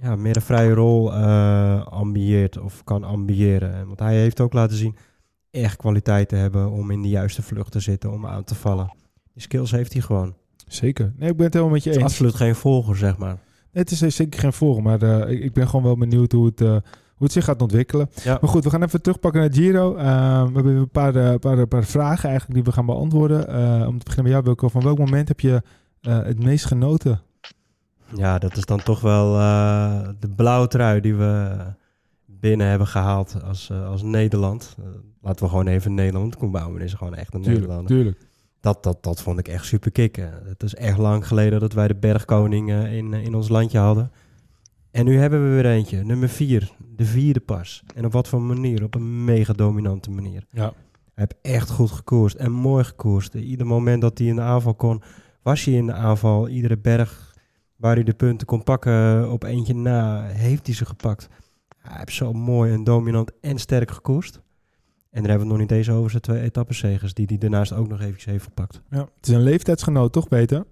[0.00, 3.86] ja, meer een vrije rol uh, ambieert of kan ambiëren?
[3.86, 4.96] Want hij heeft ook laten zien
[5.50, 8.94] echt kwaliteit te hebben om in de juiste vlucht te zitten, om aan te vallen.
[9.32, 10.34] Die skills heeft hij gewoon.
[10.66, 11.12] Zeker.
[11.16, 12.02] Nee, ik ben het helemaal met je eens.
[12.02, 13.38] Absoluut geen volger, zeg maar.
[13.72, 16.46] Nee, het is zeker geen volger, maar uh, ik, ik ben gewoon wel benieuwd hoe
[16.46, 16.80] het, uh, hoe
[17.18, 18.10] het zich gaat ontwikkelen.
[18.24, 18.38] Ja.
[18.40, 19.96] Maar goed, we gaan even terugpakken naar Giro.
[19.96, 20.02] Uh,
[20.46, 23.38] we hebben een paar, paar, paar vragen eigenlijk die we gaan beantwoorden.
[23.86, 24.68] Om te beginnen met jou, Wilco.
[24.68, 25.62] Van welk moment heb je
[26.00, 27.20] het meest genoten?
[28.14, 31.56] Ja, dat is dan toch wel uh, de blauwe trui die we
[32.26, 34.76] binnen hebben gehaald als, uh, als Nederland.
[34.80, 34.86] Uh,
[35.20, 36.36] laten we gewoon even Nederland.
[36.36, 37.96] Koen Bouwman is gewoon echt een tuurlijk, Nederlander.
[37.96, 38.18] Tuurlijk.
[38.60, 40.30] Dat, dat, dat vond ik echt super kicken.
[40.44, 44.10] Het is echt lang geleden dat wij de bergkoning in, in ons landje hadden.
[44.90, 47.82] En nu hebben we weer eentje, nummer vier, de vierde pas.
[47.94, 48.82] En op wat voor manier?
[48.82, 50.46] Op een mega dominante manier.
[50.50, 50.72] Ja.
[51.14, 53.34] Hij heeft echt goed gekoerst en mooi gekoerst.
[53.34, 55.02] Ieder moment dat hij in de aanval kon,
[55.42, 56.48] was hij in de aanval.
[56.48, 57.35] Iedere berg
[57.76, 61.28] waar hij de punten kon pakken op eentje na, heeft hij ze gepakt.
[61.78, 64.40] Hij heeft zo mooi en dominant en sterk gekoerst.
[65.10, 67.72] En daar hebben we het nog niet eens over zijn twee etappenzegers, die hij daarnaast
[67.72, 68.82] ook nog eventjes heeft gepakt.
[68.90, 70.64] Ja, het is een leeftijdsgenoot, toch Peter?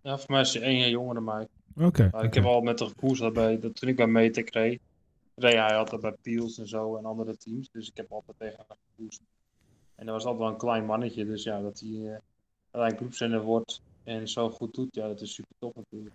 [0.00, 1.48] Ja, voor mij is hij één jaar jonger dan mij.
[1.74, 1.86] Oké.
[1.86, 2.24] Okay, okay.
[2.24, 4.80] Ik heb al met de gekoers daarbij, dat toen ik bij Metec reed,
[5.34, 7.70] reed hij altijd bij Piels en zo en andere teams.
[7.70, 9.20] Dus ik heb altijd tegen hem gekoerst.
[9.94, 12.16] En dat was altijd wel een klein mannetje, dus ja, dat hij uh,
[12.70, 16.14] uiteindelijk groepsrenner wordt en zo goed doet, ja, dat is super tof natuurlijk.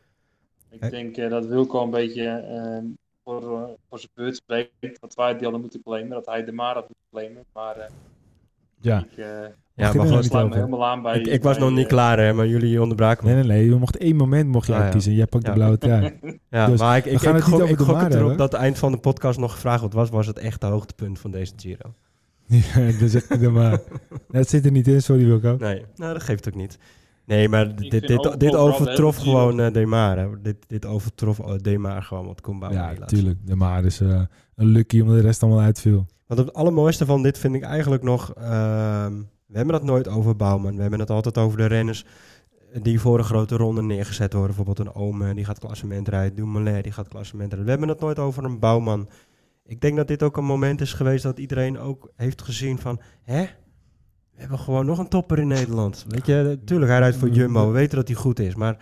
[0.70, 0.90] Ik Hey.
[0.90, 2.24] denk uh, dat Wilco een beetje
[2.84, 2.92] uh,
[3.24, 6.52] voor, uh, voor zijn beurt spreekt, dat wij die hadden moeten claimen, dat hij de
[6.52, 7.44] maar had moeten claimen.
[7.54, 7.84] Maar uh,
[8.82, 9.00] ja.
[9.00, 9.26] ik, uh,
[9.74, 11.20] ja, maar ik sluit me helemaal aan bij...
[11.20, 13.34] Ik, ik was bij, nog niet klaar, hè, maar jullie onderbraken me.
[13.34, 13.70] Nee, nee, nee.
[13.70, 15.12] Je mocht één moment mocht je Ah, ja.
[15.12, 15.50] Jij pakt Ja.
[15.50, 16.20] de blauwe trui.
[16.50, 18.02] Ja, Dus maar ik, we ik, gaan ik, het niet gok, over ik de gok
[18.02, 20.62] het erop dat het eind van de podcast nog gevraagd wordt, was, was het echt
[20.62, 21.94] het hoogtepunt van deze Giro?
[22.46, 23.80] ja, dat zeg je dan maar.
[24.28, 25.56] Dat zit er niet in, sorry Wilco.
[25.60, 26.78] Nee, nou, dat geeft ook niet.
[27.30, 30.18] Nee, maar dit, vind dit, over- dit overtrof gewoon uh, Demar.
[30.18, 30.42] Hè.
[30.42, 33.38] Dit, dit overtrof Demar gewoon wat Bouwman Ja, tuurlijk.
[33.46, 34.22] De maar is uh,
[34.56, 36.06] een lucky omdat de rest allemaal uitviel.
[36.28, 38.34] Want het allermooiste van dit vind ik eigenlijk nog...
[38.34, 39.14] ehm,
[39.46, 40.76] we hebben het nooit over Bouwman.
[40.76, 42.06] We hebben het altijd over de renners
[42.82, 44.56] die voor een grote ronde neergezet worden.
[44.56, 46.36] Bijvoorbeeld een Ome, die gaat klassement rijden.
[46.36, 47.66] Dumoulin, die gaat klassement rijden.
[47.66, 49.10] We hebben het nooit over een Bouwman.
[49.66, 53.00] Ik denk dat dit ook een moment is geweest dat iedereen ook heeft gezien van...
[53.24, 53.46] Hè?
[54.40, 56.06] We hebben gewoon nog een topper in Nederland.
[56.08, 57.66] Weet je, tuurlijk, hij rijdt voor Jumbo.
[57.68, 58.78] We weten dat hij goed is, maar...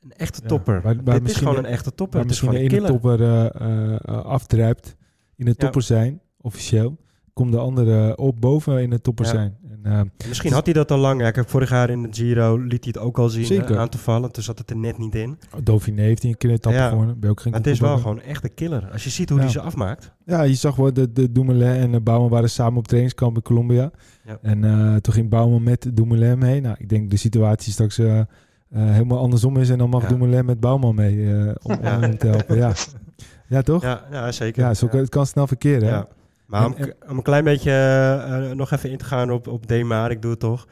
[0.00, 1.04] Een echte Ja, topper.
[1.04, 2.20] dit is gewoon een echte topper.
[2.20, 4.96] Het is gewoon ene een topper uh, uh, afdruipt
[5.36, 5.56] in de Ja.
[5.56, 6.96] topper zijn, officieel.
[7.32, 9.30] Komt de andere op boven in de topper Ja.
[9.30, 9.56] zijn.
[9.88, 11.20] En, uh, Misschien had hij dat al lang.
[11.20, 13.68] Ja, kijk, vorig jaar in de Giro liet hij het ook al zien Zeker.
[13.74, 14.32] hè, aan te vallen.
[14.32, 15.38] Toen zat het er net niet in.
[15.62, 16.88] Dauphiné heeft hij een keer etappe Ja.
[16.88, 17.20] gewonnen.
[17.20, 18.88] Ben ook geen Maar het is wel gewoon echt een killer.
[18.92, 19.44] Als je ziet hoe Ja.
[19.44, 20.12] hij ze afmaakt.
[20.24, 23.42] Ja, je zag wel, de, de Dumoulin en uh, Bouwman waren samen op trainingskamp in
[23.42, 23.90] Colombia.
[24.24, 24.38] Ja.
[24.42, 26.60] En uh, toen ging Bouwman met Dumoulin mee.
[26.60, 28.20] Nou, ik denk de situatie straks uh,
[28.68, 29.70] helemaal andersom is.
[29.70, 30.06] En dan mag.
[30.06, 31.28] Dumoulin met Bouwman mee
[31.62, 32.56] om, hem te helpen.
[32.56, 32.72] Ja,
[33.48, 33.82] ja toch?
[33.82, 34.62] Ja, ja zeker.
[34.62, 36.06] Ja, zo, het kan snel verkeren.
[36.48, 36.74] Maar om,
[37.08, 40.30] om een klein beetje eh, nog even in te gaan op, op Demar, ik doe
[40.30, 40.66] het toch.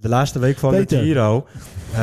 [0.00, 0.98] De laatste week van Peter.
[0.98, 1.46] de Giro
[1.92, 1.98] eh,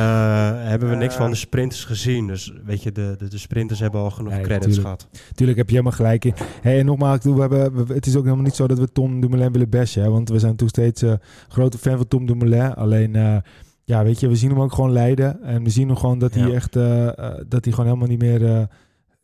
[0.54, 1.20] hebben we niks Ja.
[1.20, 2.28] van de sprinters gezien.
[2.28, 5.08] Dus weet je, de, de, de sprinters hebben al genoeg Nee, credits gehad.
[5.36, 6.34] Tuurlijk heb je helemaal gelijk in.
[6.62, 9.22] Hey, en nogmaals, we hebben, we- het is ook helemaal niet zo dat we Tom
[9.22, 10.04] Dumoulin willen bashen.
[10.04, 10.10] Hè?
[10.10, 11.14] Want we zijn natuurlijk steeds eh,
[11.48, 12.74] grote fan van Tom Dumoulin.
[12.74, 13.38] Alleen, eh,
[13.84, 15.44] ja, weet je, we zien hem ook gewoon lijden.
[15.44, 16.54] En we zien hem gewoon dat hij Ja.
[16.54, 17.14] echt, eh, eh,
[17.48, 18.46] dat hij gewoon helemaal niet meer...
[18.46, 18.62] eh,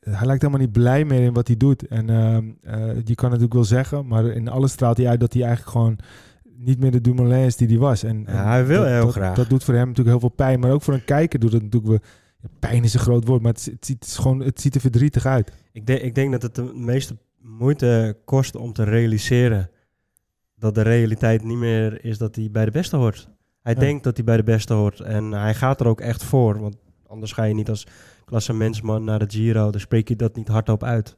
[0.10, 1.88] hij lijkt helemaal niet blij meer in wat hij doet.
[1.88, 5.34] En ehm, eh, je kan natuurlijk wel zeggen, maar in alles straalt hij uit dat
[5.34, 5.98] hij eigenlijk gewoon
[6.58, 8.04] niet meer de Dumoulin is die hij was.
[8.04, 9.36] En, Ja, hij wil dat, heel dat- graag.
[9.36, 10.60] Dat doet voor hem natuurlijk heel veel pijn.
[10.60, 12.04] Maar ook voor een kijker doet het natuurlijk
[12.60, 14.82] Pijn is een groot woord, maar het, het, ziet, het, is gewoon, het ziet er
[14.82, 15.52] verdrietig uit.
[15.72, 19.70] Ik, denk ik denk dat het de meeste moeite kost om te realiseren
[20.56, 23.30] dat de realiteit niet meer is dat hij bij de beste hoort.
[23.62, 23.80] Hij Ja.
[23.80, 26.60] denkt dat hij bij de beste hoort en hij gaat er ook echt voor.
[26.60, 26.76] Want
[27.08, 27.88] anders ga je niet als
[28.26, 31.16] klassementsman naar de Giro, dan spreek je dat niet hardop uit.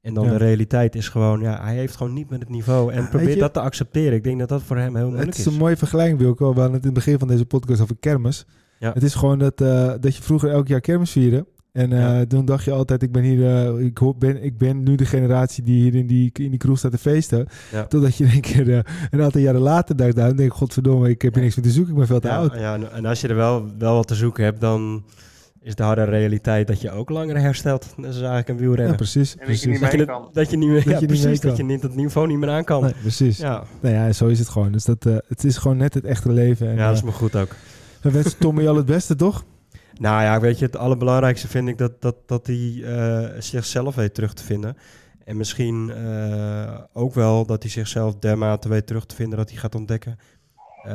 [0.00, 0.30] En dan Ja.
[0.30, 2.92] de realiteit is gewoon, ja, hij heeft gewoon niet meer het niveau.
[2.92, 4.12] En Ja, probeer dat te accepteren.
[4.14, 5.52] Ik denk dat dat voor hem heel moeilijk Het is is.
[5.52, 6.48] een mooie vergelijking, Wilco.
[6.54, 8.46] We hadden het in het begin van deze podcast over kermis.
[8.78, 8.92] Ja.
[8.92, 11.46] Het is gewoon dat, eh, dat je vroeger elk jaar kermis vierde.
[11.72, 14.82] En eh, toen dacht je altijd, ik ben hier, eh, ik, hoor- ben, ik ben
[14.82, 17.46] nu de generatie die hier in die, in die kroeg staat te feesten.
[17.88, 18.78] Totdat je in één keer eh,
[19.10, 21.92] een aantal jaren later dacht, nou, denk godverdomme, ik heb hier niks meer te zoeken,
[21.92, 22.54] ik ben veel te Ja, oud.
[22.54, 25.04] ja, en als je er wel, wel wat te zoeken hebt, dan
[25.62, 27.86] is de harde realiteit dat je ook langer herstelt.
[27.96, 28.96] Dat is eigenlijk een Ja, wielrenner.
[28.96, 29.32] precies.
[29.36, 29.66] En dat je precies.
[29.66, 30.28] niet dat, je mee het- kan.
[30.32, 32.38] dat je niet meer, Dat ja, je niet precies, dat je niet het niveau niet
[32.38, 32.82] meer aan kan.
[32.82, 33.38] Nee, precies.
[33.38, 34.72] Ja, Nou ja, zo is het gewoon.
[34.72, 36.68] Dus dat, eh, het is gewoon net het echte leven.
[36.68, 37.56] En, ja, dat is eh, me goed ook.
[38.00, 39.44] we wensen Tommy al het beste, toch?
[39.98, 44.14] Nou ja, weet je, het allerbelangrijkste vind ik dat, dat, dat hij eh, zichzelf weet
[44.14, 44.76] terug te vinden.
[45.24, 49.58] En misschien eh, ook wel dat hij zichzelf dermate weet terug te vinden dat hij
[49.58, 50.16] gaat ontdekken
[50.82, 50.92] eh,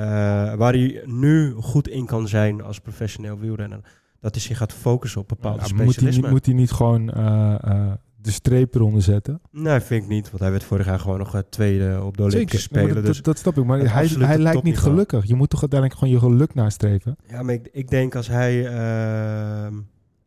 [0.53, 3.79] waar hij nu goed in kan zijn als professioneel wielrenner.
[4.19, 7.09] Dat hij zich gaat focussen op bepaalde Ja, moet, hij niet, moet hij niet gewoon
[7.09, 7.91] eh, eh,
[8.27, 9.41] de streep eronder zetten?
[9.51, 10.29] Nee, vind ik niet.
[10.29, 12.95] Want hij werd vorig jaar gewoon nog eh, tweede op de Olympische Spelen.
[12.95, 13.65] dat, dus dat, snap ik.
[13.65, 15.25] Maar hij, hij lijkt niet gelukkig.
[15.25, 17.15] Je moet toch uiteindelijk gewoon je geluk nastreven?
[17.27, 19.73] Ja, maar ik, ik denk als hij, ehm,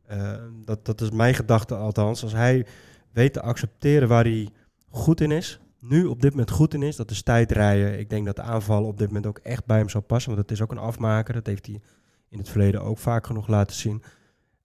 [0.07, 0.33] eh,
[0.65, 2.67] dat, dat is mijn gedachte althans, als hij
[3.13, 4.49] weet te accepteren waar hij
[4.89, 7.99] goed in is, nu op dit moment goed in is, dat is tijdrijden.
[7.99, 10.43] Ik denk dat de aanval op dit moment ook echt bij hem zou passen, want
[10.43, 11.35] het is ook een afmaker.
[11.35, 11.81] Dat heeft hij
[12.31, 14.03] in het verleden ook vaak genoeg laten zien.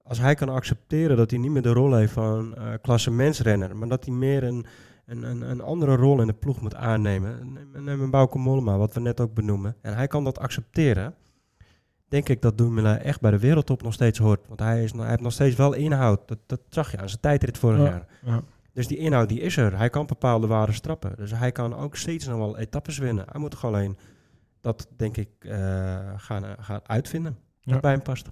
[0.04, 3.88] Als hij kan accepteren dat hij niet meer de rol heeft van eh klassementsrenner, maar
[3.88, 4.66] dat hij meer een,
[5.06, 7.54] een, een, een andere rol in de ploeg moet aannemen.
[7.54, 9.76] Neem, neem een Bauke Mollema, wat we net ook benoemen.
[9.82, 11.16] En hij kan dat accepteren
[12.08, 14.48] denk ik dat Dumoulin echt bij de wereldtop nog steeds hoort.
[14.48, 16.28] Want hij, is, hij heeft nog steeds wel inhoud.
[16.28, 18.08] Dat, dat zag je aan zijn tijdrit vorig Ja, jaar.
[18.26, 18.42] ja.
[18.74, 19.78] Dus die inhoud die is er.
[19.78, 21.14] Hij kan bepaalde waarden strappen.
[21.18, 23.26] Dus hij kan ook steeds nog wel etappes winnen.
[23.32, 23.98] Hij moet gewoon alleen
[24.62, 25.58] dat, denk ik, eh,
[26.16, 27.38] gaan, eh, gaan uitvinden.
[27.66, 28.30] Dat bij hem past.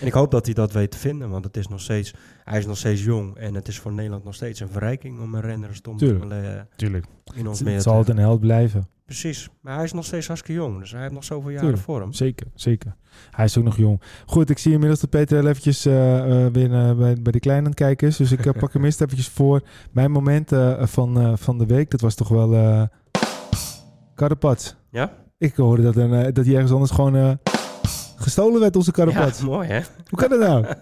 [0.00, 1.30] En ik hoop dat hij dat weet te vinden.
[1.30, 3.36] Want het is nog steeds, hij is nog steeds jong.
[3.36, 6.30] En het is voor Nederland nog steeds een verrijking om een renner als Tom Tuurlijk.
[6.32, 7.06] Eh, Tuurlijk.
[7.34, 8.88] in ons Het, meer het zal altijd een held blijven.
[9.04, 9.48] Precies.
[9.60, 10.78] Maar hij is nog steeds hartstikke jong.
[10.78, 11.82] Dus hij heeft nog zoveel jaren Tuurlijk.
[11.84, 12.12] voor hem.
[12.12, 12.96] Zeker, zeker.
[13.30, 14.02] Hij is ook nog jong.
[14.26, 17.70] Goed, ik zie inmiddels dat Peter heel eventjes eh, weer bij, bij de kleine aan
[17.70, 18.16] het kijken is.
[18.16, 19.62] Dus ik pak hem eerst eventjes voor.
[19.92, 22.88] Mijn moment van, van de week, dat was toch wel
[24.14, 24.76] Karapats.
[24.90, 25.12] Ja?
[25.38, 27.38] Ik hoorde dat, een, dat hij ergens anders gewoon
[28.16, 29.38] gestolen werd, onze Karapats.
[29.38, 29.80] Ja, mooi hè?
[30.08, 30.64] Hoe kan dat nou?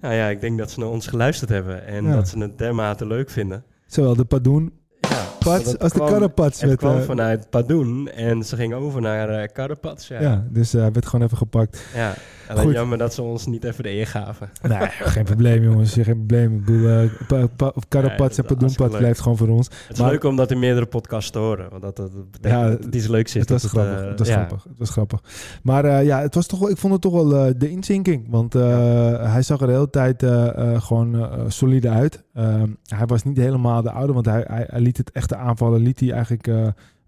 [0.00, 2.14] Nou ja, ik denk dat ze naar ons geluisterd hebben en Ja.
[2.14, 3.64] dat ze het dermate leuk vinden.
[3.86, 6.60] Zowel de Padoen Ja, Pats want als de Karapats.
[6.60, 10.08] Het werd, kwam eh, vanuit Padoen en ze ging over naar eh Karapats.
[10.08, 10.20] Ja.
[10.20, 10.44] ja.
[10.50, 11.84] dus eh, hij werd gewoon even gepakt.
[11.94, 12.14] ja.
[12.48, 12.72] Alleen Goed.
[12.74, 14.50] jammer dat ze ons niet even de eer gaven.
[14.68, 16.54] Nee, geen probleem jongens, geen probleem.
[16.56, 18.98] Ik bedoel, eh, pa, pa, Karapats Nee, en Padoenpats leuk.
[19.00, 19.66] blijft gewoon voor ons.
[19.66, 21.70] Het is Maar- leuk om dat in meerdere podcasts te horen.
[21.70, 23.40] Want dat, betekent Ja, dat het iets leuks is.
[23.40, 24.00] Het was dat grappig.
[24.02, 24.34] eh, het was ja.
[24.34, 24.64] grappig.
[24.64, 25.20] Het was grappig.
[25.62, 28.26] Maar eh, ja, het was toch wel, ik vond het toch wel eh, de inzinking.
[28.30, 32.22] Want eh, hij zag er de hele tijd eh, eh, gewoon eh, solide uit.
[32.34, 35.80] Ehm, hij was niet helemaal de oude, want hij, hij, hij liet het echte aanvallen
[35.80, 36.66] liet hij eigenlijk eh,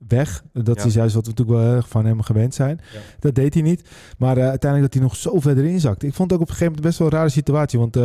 [0.09, 0.45] weg.
[0.53, 0.85] Dat Ja.
[0.85, 2.81] is juist wat we natuurlijk wel erg van hem gewend zijn.
[2.93, 2.99] Ja.
[3.19, 3.89] Dat deed hij niet.
[4.19, 6.07] Maar eh, uiteindelijk dat hij nog zo verder inzakte.
[6.07, 7.79] Ik vond het ook op een gegeven moment best wel een rare situatie.
[7.79, 7.97] Want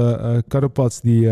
[0.47, 1.29] Karapats die...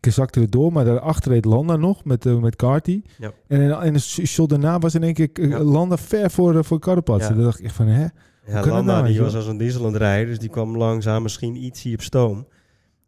[0.00, 3.02] die zakte er door, maar daarachter reed Landa nog met, eh met Carty.
[3.18, 3.32] Ja.
[3.48, 5.58] En in, in een shot daarna was in één keer Ja.
[5.62, 7.24] Landa ver voor, eh, voor Karapats.
[7.26, 7.30] Ja.
[7.34, 8.06] En dacht ik echt van, hè?
[8.46, 11.22] Ja, Landa nou, die was als een diesel aan het rijden, dus die kwam langzaam
[11.22, 12.46] misschien iets hier op stoom.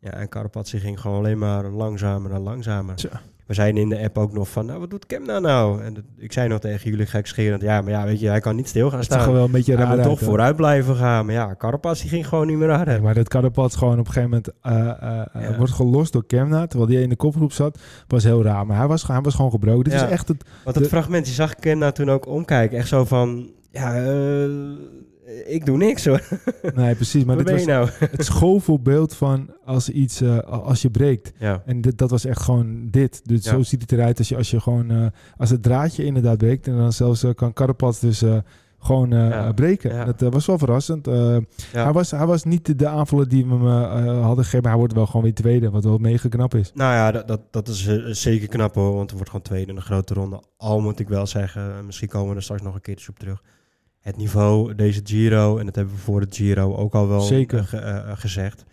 [0.01, 2.95] Ja, en Karapatsi ging gewoon alleen maar langzamer en langzamer.
[3.47, 5.83] We zeiden in de app ook nog van, nou, wat doet Kemna nou?
[5.83, 8.57] En dat- ik zei nog tegen jullie gekscherend, ja, maar ja, weet je, hij kan
[8.57, 9.33] niet stil gaan staan.
[9.33, 11.25] wel een beetje Hij toch vooruit blijven gaan.
[11.27, 12.95] Maar ja, Karapatsi ging gewoon niet meer harder.
[12.95, 15.57] Nee, maar dat Karapats gewoon op een gegeven moment eh, eh, eh, Ja.
[15.57, 17.79] wordt gelost door Kemna, terwijl hij in de kopgroep zat,
[18.09, 18.67] was heel raar.
[18.67, 19.85] Maar hij was, hij was gewoon gebroken.
[19.85, 20.05] Dit Ja.
[20.05, 20.45] is echt het...
[20.65, 22.79] Want het De- fragment, die zag ik Kemna toen ook omkijken.
[22.79, 24.49] Echt zo van, ja, eh,
[25.47, 26.23] ik doe niks hoor.
[26.75, 27.25] Nee, precies.
[27.25, 27.89] Maar dit was nou?
[27.99, 31.33] het schoolvoorbeeld van als iets, eh, als je breekt.
[31.39, 33.21] Ja, En dit, dat was echt gewoon dit.
[33.25, 33.51] Dus Ja.
[33.51, 36.67] zo ziet het eruit als je, als je gewoon, eh, als het draadje inderdaad breekt.
[36.67, 38.23] En dan zelfs eh, kan Karapats dus
[38.79, 39.53] gewoon Ja.
[39.53, 40.15] breken.
[40.17, 41.07] Dat was wel verrassend.
[41.73, 44.79] Hij, was, hij was niet de, de aanvaller die we hem hadden gegeven, maar hij
[44.79, 46.71] wordt wel gewoon weer tweede, wat wel mega knap is.
[46.75, 47.89] Nou ja, dat, dat, dat is
[48.23, 50.43] zeker knap hoor, want er wordt gewoon tweede in een grote ronde.
[50.57, 53.43] Al moet ik wel zeggen, misschien komen we er straks nog een keertje op terug.
[54.05, 57.59] Het niveau, deze Giro, en dat hebben we voor de Giro ook al wel Zeker.
[57.59, 58.65] eh, ge- eh, eh, gezegd.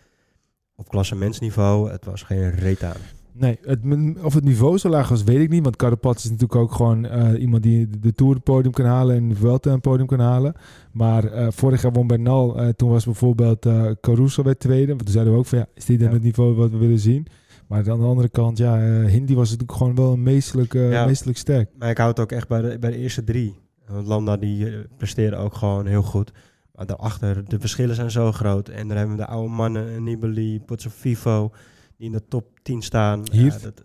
[0.76, 2.96] Op klassementsniveau, het was geen reet aan.
[3.34, 3.80] Nee, het,
[4.24, 5.64] of het niveau zo laag was, weet ik niet.
[5.64, 9.30] Want Carapaz is natuurlijk ook gewoon iemand die de, Tour het podium kan halen en
[9.30, 10.54] de Vuelta een podium kan halen.
[10.92, 12.58] Maar vorig jaar won Bernal.
[12.60, 13.68] eh toen was bijvoorbeeld
[14.02, 14.88] Caruso weer tweede.
[14.88, 16.14] Want toen zeiden we ook van ja, is dit dan Ja.
[16.14, 17.28] het niveau wat we willen zien?
[17.68, 21.06] Maar aan de andere kant, ja, Hindi was natuurlijk gewoon wel een meestelijk, Ja.
[21.06, 21.70] meestelijk sterk.
[21.80, 23.60] Maar ik houd het ook echt bij de, bij de eerste drie.
[23.92, 26.32] Want Landa die eh, presteren ook gewoon heel goed.
[26.76, 28.70] Maar daarachter, de verschillen zijn zo groot.
[28.70, 31.52] En dan hebben we de oude mannen, Nibali, Pozzovivo,
[31.98, 33.24] die in de top 10 staan.
[33.32, 33.54] Hiert.
[33.54, 33.84] Ja, dat,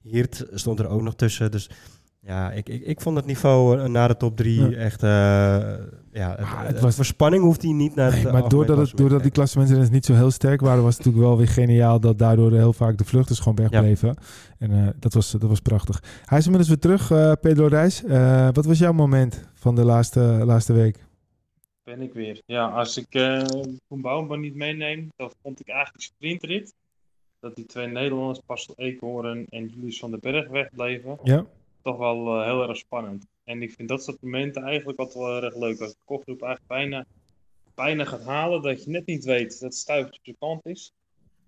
[0.00, 1.50] Hiert stond er ook nog tussen.
[1.50, 1.70] Dus
[2.28, 4.76] ja, ik, ik, ik vond het niveau eh, na de top 3 Ja.
[4.76, 5.02] echt...
[5.02, 5.08] eh,
[6.12, 8.78] ja, het, Ah, het was- voor spanning hoeft hij niet naar Nee, het maar doordat,
[8.78, 12.00] het, doordat die klassementsrenners niet zo heel sterk waren, was het natuurlijk wel weer geniaal
[12.00, 14.16] dat daardoor heel vaak de vluchters gewoon wegbleven.
[14.58, 16.02] En eh, dat, was, dat was prachtig.
[16.24, 18.04] Hij is inmiddels weer terug, eh, Pedro Reis.
[18.04, 21.04] Eh, wat was jouw moment van de laatste, laatste week?
[21.82, 22.42] Ben ik weer.
[22.46, 23.42] Ja, als ik eh
[23.88, 26.74] Koen Bouwman niet meeneem, dan vond ik eigenlijk sprintrit.
[27.40, 31.18] Dat die twee Nederlanders, Pascal Eekhoorn en Julius van den Berg wegbleven.
[31.22, 31.44] Ja?
[31.82, 33.26] Toch wel eh, heel erg spannend.
[33.44, 35.80] En ik vind dat soort momenten eigenlijk altijd wel erg leuk.
[35.80, 37.04] Als de kopgroep eigenlijk bijna,
[37.74, 40.92] bijna gaat halen, dat je net niet weet dat het stuivertje op zijn kant is.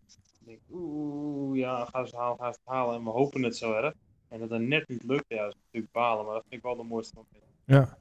[0.07, 2.95] Dan denk ik, oeh, ja, gaan ze halen, gaan ze halen.
[2.97, 3.95] En we hopen het zo erg.
[4.29, 6.25] En dat het net niet lukt, ja, dat is natuurlijk balen.
[6.25, 7.45] Maar dat vind ik wel de mooiste moment.
[7.65, 7.99] Ja.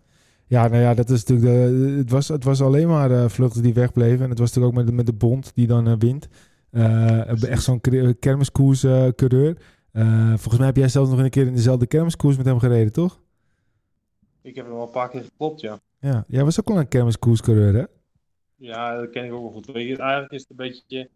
[0.48, 3.62] Ja, nou ja, dat is natuurlijk de, het, was, het was alleen maar eh vluchten
[3.64, 4.24] die wegbleven.
[4.24, 6.28] En het was natuurlijk ook met, de- met de bond die dan eh, wint.
[6.72, 9.58] Eh, echt zo'n kre- kermiskoers-coureur.
[10.00, 12.94] Eh, volgens mij heb jij zelfs nog een keer in dezelfde kermiskoers met hem gereden,
[12.94, 13.20] toch?
[14.42, 15.80] Ik heb hem al een paar keer geklopt, ja.
[16.00, 17.84] Ja, jij was ook wel een kermiskoerscoureur, hè?
[18.56, 19.66] Ja, dat ken ik ook wel goed.
[19.66, 21.10] Weet je, eigenlijk is het een beetje.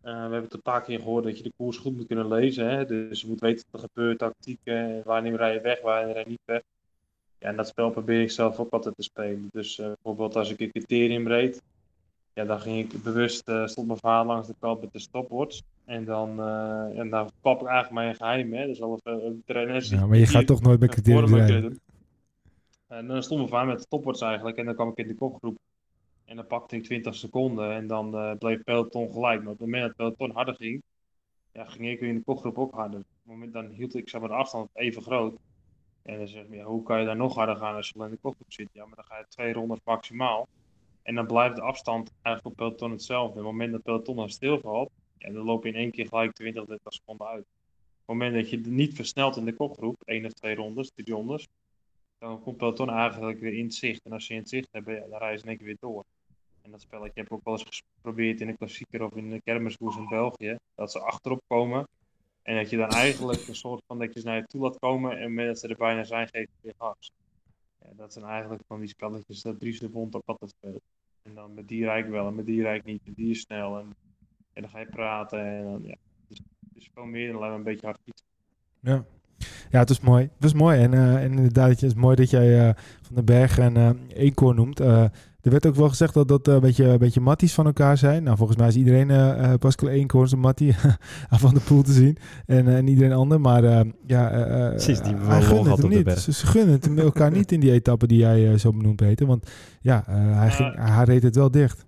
[0.00, 2.28] eh, we hebben het een paar keer gehoord dat je de koers goed moet kunnen
[2.28, 2.68] lezen.
[2.70, 2.86] Hè?
[2.86, 6.28] Dus je moet weten wat er gebeurt, tactieken, wanneer rij je weg, wanneer rij je
[6.28, 6.62] niet weg.
[7.38, 9.48] Ja, en dat spel probeer ik zelf ook altijd te spelen.
[9.52, 11.62] Dus eh, bijvoorbeeld als ik een criterium reed,
[12.34, 15.60] ja, dan ging ik bewust, eh, stond mijn vader langs de kant met de stopwatch.
[15.84, 18.52] En dan, eh, en dan klap ik eigenlijk mijn geheim.
[18.52, 18.66] Hè?
[18.66, 19.88] Dus alle eh, trainers.
[19.88, 21.80] Ja, maar je gaat toch nooit met een criterium rijden.
[22.86, 24.56] En dan stond mijn vader met de stopwatch eigenlijk.
[24.56, 25.58] En dan kwam ik in de kopgroep.
[26.24, 27.72] En dan pakte ik 20 seconden.
[27.72, 29.42] En dan bleef peloton gelijk.
[29.42, 30.82] Maar op het moment dat peloton harder ging.
[31.52, 32.98] Ja, ging ik weer in de kopgroep ook harder.
[32.98, 35.36] Op het moment dan hield ik zeg maar, de afstand even groot.
[36.02, 38.04] En dan zeg ik, ja, hoe kan je daar nog harder gaan als je al
[38.04, 38.68] in de kopgroep zit?
[38.72, 40.48] Ja, maar dan ga je twee rondes maximaal.
[41.04, 43.30] En dan blijft de afstand eigenlijk op peloton hetzelfde.
[43.30, 44.90] Op het moment dat peloton dan stilvalt.
[45.18, 47.40] Ja, dan loop je in één keer gelijk 20, 30 seconden uit.
[47.40, 51.14] Op het moment dat je niet versnelt in de kopgroep, één of twee rondes, drie
[51.14, 51.46] rondes,
[52.18, 54.00] dan komt peloton eigenlijk weer in het zicht.
[54.04, 55.76] En als je in het zicht hebt, ja, dan rijden ze in één keer weer
[55.80, 56.04] door.
[56.62, 59.40] En dat spelletje heb ik ook wel eens geprobeerd in de klassieker of in de
[59.42, 60.56] kermiskoers in België.
[60.74, 61.88] Dat ze achterop komen.
[62.42, 64.78] En dat je dan eigenlijk een soort van dat je ze naar je toe laat
[64.78, 65.10] komen.
[65.10, 67.10] En op moment dat ze er bijna zijn, geef je weer gas.
[67.80, 70.82] Ja, dat zijn eigenlijk van die spelletjes dat Dries de Bond ook altijd speelt.
[71.24, 73.02] En dan met die rijk wel en met die rijk niet.
[73.04, 73.78] En die is snel.
[73.78, 73.96] En,
[74.52, 75.40] en dan ga je praten.
[75.40, 75.96] En dan, ja.
[76.28, 78.26] Dus het is veel meer dan alleen maar een beetje hard fietsen.
[78.80, 79.04] Ja.
[79.70, 80.22] Ja, het was mooi.
[80.22, 80.80] Het was mooi.
[80.80, 83.90] En, eh, en inderdaad, het is mooi dat jij eh, Van den Berg en eh
[84.08, 84.80] Eekhoorn noemt.
[84.80, 85.02] Eh,
[85.40, 88.22] er werd ook wel gezegd dat dat een beetje, een beetje matties van elkaar zijn.
[88.22, 90.74] Nou, volgens mij is iedereen Pascal Eekhoorn zijn mattie
[91.30, 92.16] aan Van de Poel te zien.
[92.46, 93.40] En, en iedereen ander.
[93.40, 96.10] Maar eh, ja, eh, eh, Precies, die hij gehad het niet.
[96.10, 99.26] Ze, ze gunnen het hem elkaar niet in die etappe die jij zo benoemd Peter.
[99.26, 101.86] Want ja, eh, hij, ging, hij reed het wel dicht.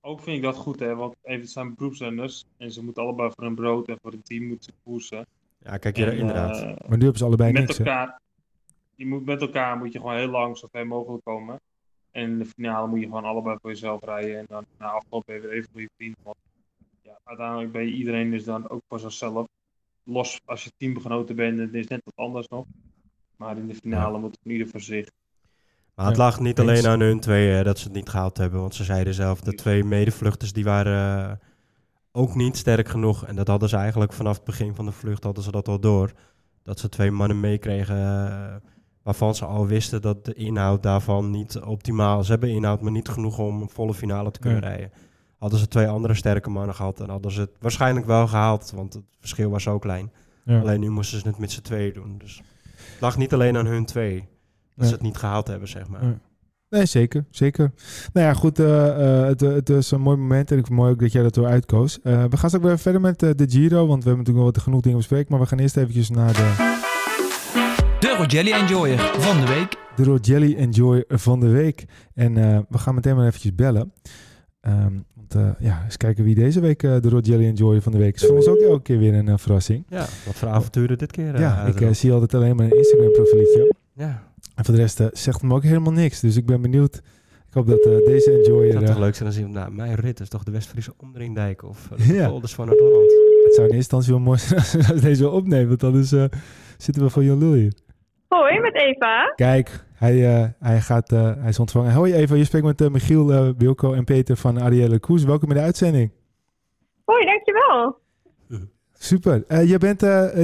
[0.00, 3.30] Ook vind ik dat goed, hè, want even het zijn beroepszenders en ze moeten allebei
[3.34, 5.26] voor een brood en voor een team moeten koersen.
[5.64, 6.56] Ja, kijk je En, inderdaad.
[6.56, 7.78] eh, Maar nu hebben ze allebei met niks.
[7.78, 7.84] hè?
[7.84, 8.20] elkaar,
[8.94, 11.60] je moet met elkaar moet je gewoon heel lang zo ver mogelijk komen.
[12.10, 15.22] En in de finale moet je gewoon allebei voor jezelf rijden en dan na afloop
[15.26, 16.16] ben je weer even goede vriend.
[16.22, 16.36] Want
[17.02, 19.46] ja, uiteindelijk ben je iedereen dus dan ook voor zichzelf.
[20.04, 22.64] Los als je teamgenoten bent, het is net wat anders nog.
[23.36, 25.06] Maar in de finale moet het ieder voor zich.
[25.94, 26.68] Maar het Ja, lag niet eens.
[26.68, 28.60] alleen aan hun twee dat ze het niet gehaald hebben.
[28.60, 31.36] Want ze zeiden zelf, de twee medevluchters die waren eh,
[32.12, 33.26] ook niet sterk genoeg.
[33.26, 35.80] En dat hadden ze eigenlijk vanaf het begin van de vlucht hadden ze dat al
[35.80, 36.12] door.
[36.62, 38.54] Dat ze twee mannen meekregen eh,
[39.02, 42.24] waarvan ze al wisten dat de inhoud daarvan niet optimaal...
[42.24, 44.68] Ze hebben inhoud, maar niet genoeg om een volle finale te kunnen Ja.
[44.68, 44.92] rijden.
[45.38, 48.72] Hadden ze twee andere sterke mannen gehad, dan hadden ze het waarschijnlijk wel gehaald.
[48.74, 50.12] Want het verschil was zo klein.
[50.44, 50.60] Ja.
[50.60, 52.18] Alleen nu moesten ze het met z'n tweeën doen.
[52.18, 52.36] Dus
[52.74, 54.18] het lag niet alleen aan hun twee.
[54.18, 54.28] Dat
[54.74, 54.84] Ja.
[54.86, 56.18] ze het niet gehaald hebben, zeg maar.
[56.72, 57.24] Nee, zeker.
[57.30, 57.72] Zeker.
[58.12, 58.58] Nou ja, goed.
[58.58, 60.50] eh, eh, het, het is een mooi moment.
[60.50, 61.98] En ik vind het mooi ook dat jij dat door uitkoos.
[62.02, 63.86] Eh, we gaan straks weer verder met eh, de Giro.
[63.86, 65.26] Want we hebben natuurlijk wel wat genoeg dingen bespreken.
[65.30, 66.70] Maar we gaan eerst eventjes naar de...
[68.00, 69.76] De Rogelli Enjoyer van de week.
[69.96, 71.84] de Rogelli Enjoy van de week.
[72.14, 73.92] En eh, we gaan meteen maar eventjes bellen.
[74.60, 77.98] Ehm, want uh, ja, eens kijken wie deze week uh, de Rogelli Enjoy van de
[77.98, 78.24] week is.
[78.26, 79.84] Voor ons ook elke keer weer een verrassing.
[79.88, 81.38] Ja, wat voor avonturen dit keer.
[81.40, 83.74] ja, ik zie altijd alleen maar een Instagram profieltje.
[83.94, 84.31] Ja.
[84.62, 86.20] En voor de rest zegt me ook helemaal niks.
[86.20, 86.96] Dus ik ben benieuwd.
[87.48, 88.64] Ik hoop dat deze Enjoy...
[88.64, 91.62] Het zou toch leuk zijn als iemand, nou, mijn rit is toch de West-Friese Omringdijk
[91.62, 92.28] of de ja.
[92.28, 93.10] polders van Noord-Holland.
[93.44, 96.08] Het zou in eerste instantie wel mooi zijn als deze opnemen, want anders
[96.76, 97.72] zitten we van Jan Lul hier.
[98.28, 99.32] Hoi, met Eva.
[99.36, 101.92] Kijk, hij, uh, hij, gaat, uh, hij is ontvangen.
[101.92, 105.24] Hoi Eva, je spreekt met uh, Michiel, Wilco en Peter van Arielle Koes.
[105.24, 106.10] Welkom in de uitzending.
[107.04, 107.98] Hoi, dankjewel.
[109.02, 109.66] Super.
[109.66, 110.00] je bent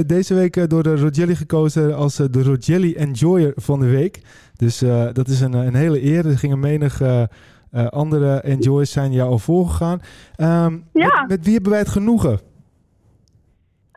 [0.07, 4.21] deze week door de Rogelli gekozen als de Rogelli Enjoyer van de week.
[4.55, 4.79] Dus
[5.13, 6.25] dat is een, een hele eer.
[6.25, 7.01] Er gingen menig
[7.89, 9.99] andere enjoyers zijn jou al voorgegaan.
[10.37, 11.19] Um, ja.
[11.19, 12.31] Met, met, wie hebben wij het genoegen?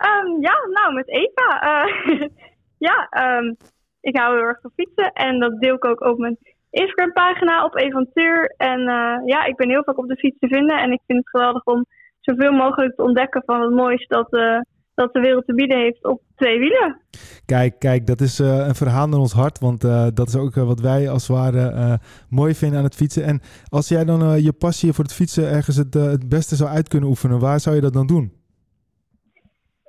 [0.08, 1.86] Um, ja, nou, met Eva.
[2.88, 3.56] ja, um,
[4.00, 6.38] ik hou heel erg van fietsen en dat deel ik ook op mijn
[6.70, 8.54] Instagram pagina op Evantuur.
[8.56, 8.80] En
[9.26, 11.64] ja, ik ben heel vaak op de fiets te vinden en ik vind het geweldig
[11.64, 11.86] om
[12.22, 14.60] zoveel mogelijk te ontdekken van het mooiste dat, uh,
[14.94, 17.00] dat de wereld te bieden heeft op twee wielen.
[17.46, 19.80] Kijk, kijk, dat is uh, een verhaal naar ons hart, want
[20.16, 21.98] dat is ook wat wij als het ware
[22.30, 23.24] mooi vinden aan het fietsen.
[23.24, 26.88] En als jij dan je passie voor het fietsen ergens het, het beste zou uit
[26.88, 28.40] kunnen oefenen, waar zou je dat dan doen?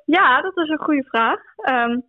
[0.05, 1.39] Ja, dat is een goede vraag.
[1.69, 2.03] Um,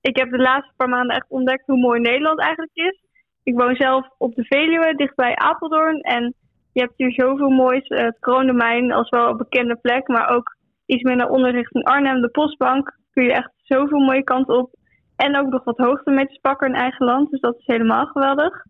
[0.00, 3.00] ik heb de laatste paar maanden echt ontdekt hoe mooi Nederland eigenlijk is.
[3.42, 6.00] Ik woon zelf op de Veluwe, dichtbij Apeldoorn.
[6.00, 6.34] En
[6.72, 7.88] je hebt hier zoveel moois.
[7.88, 10.56] Het Kroondomein als wel een bekende plek, maar ook
[10.86, 12.98] iets meer naar onder richting Arnhem, de Postbank.
[13.12, 14.74] Kun je echt zoveel mooie kanten op.
[15.16, 17.30] En ook nog wat hoogtemeters pakken in eigen land.
[17.30, 18.64] Dus dat is helemaal geweldig.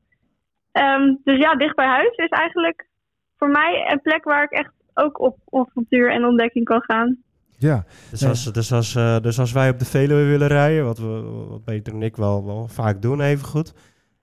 [0.72, 2.88] Um, dus ja, dicht bij huis is eigenlijk
[3.36, 7.18] voor mij een plek waar ik echt ook op avontuur en ontdekking kan gaan.
[7.58, 7.84] Ja.
[8.10, 11.46] Dus, als, dus, als, uh, dus als wij op de Veluwe willen rijden, wat, we,
[11.48, 13.72] wat Peter en ik wel, wel vaak doen even goed.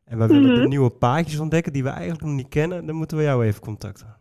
[0.07, 0.61] En we willen mm -hmm.
[0.61, 3.61] de nieuwe paadjes ontdekken die we eigenlijk nog niet kennen, dan moeten we jou even
[3.61, 4.15] contacten.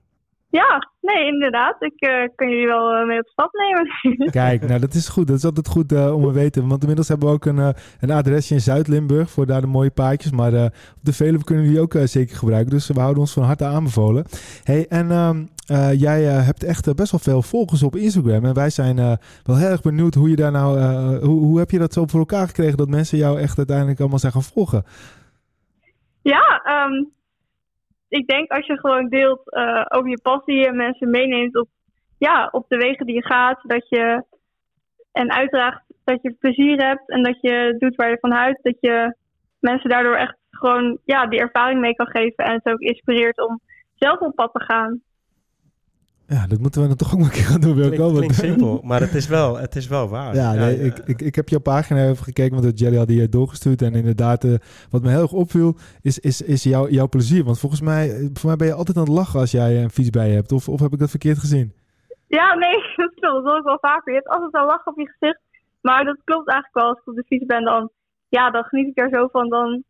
[0.48, 1.82] Ja, nee, inderdaad.
[1.82, 4.30] Ik uh, kan jullie wel uh, mee op stap nemen.
[4.30, 5.26] Kijk, nou dat is goed.
[5.26, 6.68] Dat is altijd goed uh, om te weten.
[6.68, 10.32] Want inmiddels hebben we ook een, een adresje in Zuid-Limburg voor daar de mooie paadjes.
[10.32, 12.70] Maar op de Veluwe kunnen we die ook zeker gebruiken.
[12.70, 14.24] Dus we houden ons van harte aanbevolen.
[14.62, 15.48] Hey, en um,
[15.96, 18.44] jij hebt echt best wel veel volgers op Instagram.
[18.44, 18.96] En wij zijn
[19.42, 20.78] wel heel erg benieuwd hoe je daar nou...
[21.24, 24.18] hoe, hoe heb je dat zo voor elkaar gekregen dat mensen jou echt uiteindelijk allemaal
[24.18, 24.84] zijn gaan volgen?
[26.26, 27.12] Ja, um,
[28.08, 31.68] ik denk als je gewoon deelt uh, over je passie en mensen meeneemt op,
[32.18, 34.24] ja, op de wegen die je gaat, dat je
[35.12, 38.76] en uitdraagt dat je plezier hebt en dat je doet waar je van houdt, dat
[38.80, 39.16] je
[39.60, 43.60] mensen daardoor echt gewoon ja, die ervaring mee kan geven en het ook inspireert om
[43.94, 45.00] zelf op pad te gaan.
[46.28, 47.96] Ja, dat moeten we dan toch ook maar een keer gaan doen, Wilco.
[47.96, 50.34] Klinkt, klinkt simpel, maar het is wel, het is wel waar.
[50.34, 53.28] Ja, nee, ja, Ik, ik, ik heb jouw pagina even gekeken, want Jelly had die
[53.28, 53.82] doorgestuurd.
[53.82, 54.54] En inderdaad, uh,
[54.90, 57.44] wat me heel erg opviel, is, is, is jouw, jouw plezier.
[57.44, 60.10] Want volgens mij, voor mij ben je altijd aan het lachen als jij een fiets
[60.10, 60.52] bij je hebt.
[60.52, 61.72] Of, of heb ik dat verkeerd gezien?
[62.26, 63.34] Ja, nee, dat klopt.
[63.34, 64.12] Dat hoor ik wel vaker.
[64.12, 65.40] Je hebt altijd al lachen op je gezicht.
[65.80, 66.88] Maar dat klopt eigenlijk wel.
[66.88, 67.90] Als ik op de fiets ben, dan,
[68.28, 69.48] ja, dan geniet ik er zo van.
[69.48, 69.82] Dan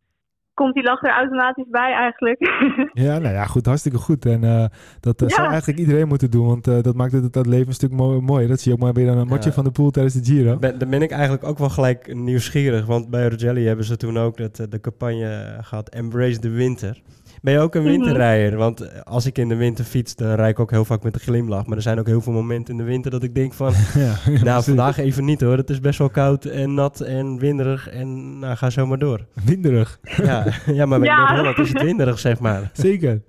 [0.57, 2.39] komt die lach er automatisch bij eigenlijk.
[3.07, 4.25] ja, nou ja, goed, hartstikke goed.
[4.25, 4.65] En uh,
[4.99, 5.35] dat uh, ja.
[5.35, 8.21] zou eigenlijk iedereen moeten doen, want uh, dat maakt het, het leven een stuk mooi,
[8.21, 8.47] mooier.
[8.47, 9.55] Dat zie je ook maar weer aan een matje ja.
[9.55, 10.57] van de pool tijdens de Giro.
[10.57, 14.17] Ben, dan ben ik eigenlijk ook wel gelijk nieuwsgierig, want bij Rogelli hebben ze toen
[14.17, 17.01] ook dat, de campagne gehad Embrace the Winter.
[17.41, 18.53] Ben je ook een winterrijder?
[18.53, 18.59] Mm -hmm.
[18.59, 21.21] Want als ik in de winter fiets, dan rijd ik ook heel vaak met een
[21.21, 21.65] glimlach.
[21.65, 23.71] Maar er zijn ook heel veel momenten in de winter dat ik denk van...
[24.03, 25.57] ja, nou, vandaag even niet hoor.
[25.57, 27.89] Het is best wel koud en nat en winderig.
[27.89, 29.19] En nou, ga zo maar door.
[29.45, 29.99] Winderig?
[30.01, 31.17] Ja, ja maar bij ja.
[31.17, 32.69] Noord-Holland is het winderig, zeg maar.
[32.73, 33.21] Zeker.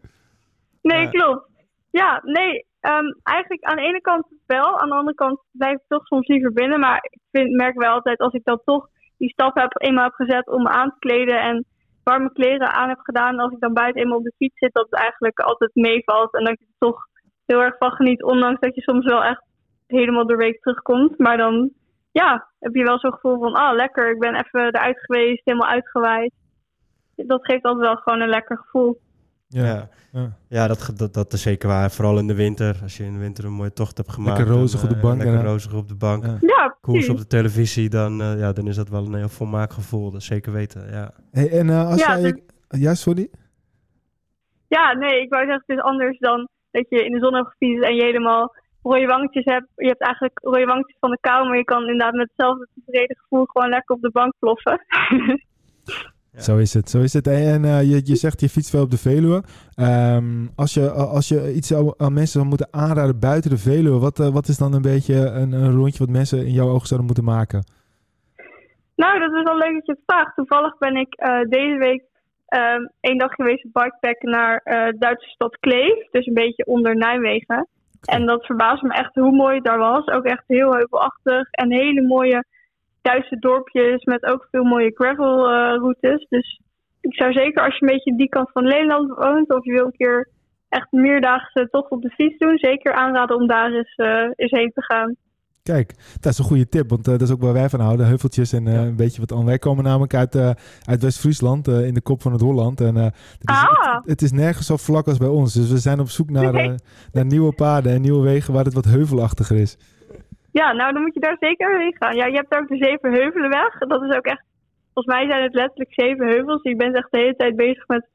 [0.83, 1.47] Nee, klopt.
[1.90, 4.81] Ja, nee, um, eigenlijk aan de ene kant wel.
[4.81, 6.81] Aan de andere kant blijf ik toch soms liever binnen.
[6.81, 10.12] Maar ik vind, merk wel altijd als ik dan toch die stap heb, eenmaal heb
[10.12, 11.40] gezet om me aan te kleden...
[11.40, 11.64] en
[12.09, 13.38] warme kleren aan heb gedaan.
[13.38, 16.35] Als ik dan buiten eenmaal op de fiets zit, dat het eigenlijk altijd meevalt.
[16.35, 17.07] En dat je er toch
[17.47, 18.23] heel erg van geniet.
[18.23, 19.42] Ondanks dat je soms wel echt
[19.87, 21.18] helemaal door week terugkomt.
[21.18, 21.71] Maar dan
[22.12, 25.68] ja, heb je wel zo'n gevoel van, ah lekker, ik ben even eruit geweest, helemaal
[25.68, 26.33] uitgeweid.
[27.16, 28.99] Dat geeft altijd wel gewoon een lekker gevoel.
[29.48, 30.32] Ja, ja.
[30.48, 31.90] ja dat, dat, dat is zeker waar.
[31.90, 32.78] Vooral in de winter.
[32.82, 34.38] Als je in de winter een mooie tocht hebt gemaakt.
[34.38, 35.22] Lekker rozig op de bank.
[35.22, 36.24] Lekker rozig op de bank.
[36.24, 37.88] Ja, ja Koers op de televisie.
[37.88, 40.11] Dan, uh, ja, dan is dat wel een heel volmaakt gevoel.
[40.11, 41.11] Dat zeker weten, ja.
[41.30, 42.32] Hey, en uh, als ja, jij...
[42.32, 42.80] Dus...
[42.80, 43.30] Ja, sorry?
[44.68, 47.48] Ja, nee, ik wou zeggen, het is anders dan dat je in de zon hebt
[47.48, 49.66] gefietst en je helemaal rode wangetjes hebt.
[49.74, 53.16] Je hebt eigenlijk rode wangetjes van de kou, maar je kan inderdaad met hetzelfde tevreden
[53.16, 54.84] gevoel gewoon lekker op de bank ploffen.
[56.38, 56.44] Ja.
[56.44, 57.27] Zo is het, zo is het.
[57.27, 59.42] En uh, je, je zegt je fietst veel op de Veluwe.
[59.77, 64.18] Um, als, je, als je iets aan mensen zou moeten aanraden buiten de Veluwe, wat,
[64.18, 67.06] uh, wat is dan een beetje een, een, rondje wat mensen in jouw ogen zouden
[67.06, 67.65] moeten maken?
[68.96, 70.35] Nou, dat is wel leuk dat je het vraagt.
[70.35, 72.02] Toevallig ben ik uh, deze week
[72.46, 76.10] ehm één dag geweest bikepacken naar eh, de Duitse stad Kleef.
[76.10, 77.69] Dus een beetje onder Nijmegen.
[78.02, 80.06] En dat verbaasde me echt hoe mooi het daar was.
[80.06, 81.50] Ook echt heel heuvelachtig.
[81.50, 82.44] En hele mooie
[83.03, 85.83] Duitse dorpjes met ook veel mooie gravel eh.
[86.29, 86.61] Dus
[87.01, 89.51] ik zou zeker als je een beetje die kant van Nederland woont...
[89.55, 90.29] of je wil een keer
[90.69, 92.59] echt meerdaagse tocht op de fiets doen...
[92.59, 95.17] zeker aanraden om daar eens, eh, eens heen te gaan.
[95.63, 98.07] Kijk, dat is een goede tip, want eh, dat is ook waar wij van houden.
[98.07, 98.79] Heuveltjes en Ja.
[98.81, 99.44] een beetje wat aan.
[99.44, 100.37] Wij komen namelijk uit,
[100.85, 102.81] uit West-Friesland, in de kop van het Holland.
[102.81, 103.94] En het, is, Ah.
[103.94, 105.55] het, het is nergens zo vlak als bij ons.
[105.55, 106.75] Dus we zijn op zoek naar, Nee.
[107.13, 109.77] naar nieuwe paden en nieuwe wegen waar het wat heuvelachtiger is.
[110.61, 112.17] Ja, nou dan moet je daar zeker heen gaan.
[112.17, 113.79] Ja, je hebt daar ook de Zeven Heuvelenweg.
[113.79, 114.44] Dat is ook echt,
[114.92, 116.63] volgens mij zijn het letterlijk zeven heuvels.
[116.63, 118.09] Je bent echt de hele tijd bezig met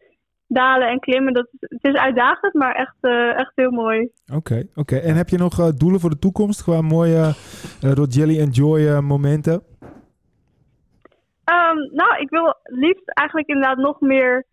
[0.47, 1.33] dalen en klimmen.
[1.33, 4.09] Dat is, het is uitdagend, maar echt, eh, echt heel mooi.
[4.33, 4.95] Oké, oké.
[4.95, 7.33] En heb je nog eh, doelen voor de toekomst qua mooie
[7.83, 9.63] uh, Jelly Enjoy momenten?
[11.43, 14.45] Ehm, nou, ik wil liefst eigenlijk inderdaad nog meer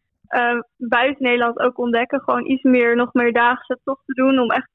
[0.77, 2.21] buiten Nederland ook ontdekken.
[2.21, 4.39] Gewoon iets meer, nog meer daagse tochten doen.
[4.39, 4.69] Om echt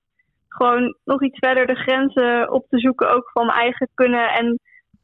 [0.55, 3.13] gewoon nog iets verder de grenzen op te zoeken.
[3.15, 4.29] Ook van mijn eigen kunnen.
[4.29, 4.59] En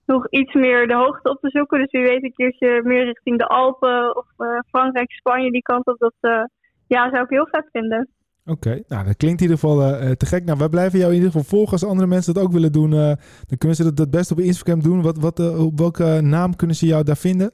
[0.05, 1.79] nog iets meer de hoogte op te zoeken.
[1.79, 5.87] Dus wie weet een keertje meer richting de Alpen of eh, Frankrijk, Spanje, die kant
[5.87, 5.97] op.
[5.97, 6.43] Dat eh,
[6.87, 8.09] ja, zou ik heel vet vinden.
[8.45, 10.45] Oké, nou dat klinkt in ieder geval uh, te gek.
[10.45, 11.71] Nou, wij blijven jou in ieder geval volgen.
[11.71, 14.81] Als andere mensen dat ook willen doen, dan kunnen ze dat, dat best op Instagram
[14.81, 15.01] doen.
[15.01, 17.51] Wat, wat, op welke naam kunnen ze jou daar vinden?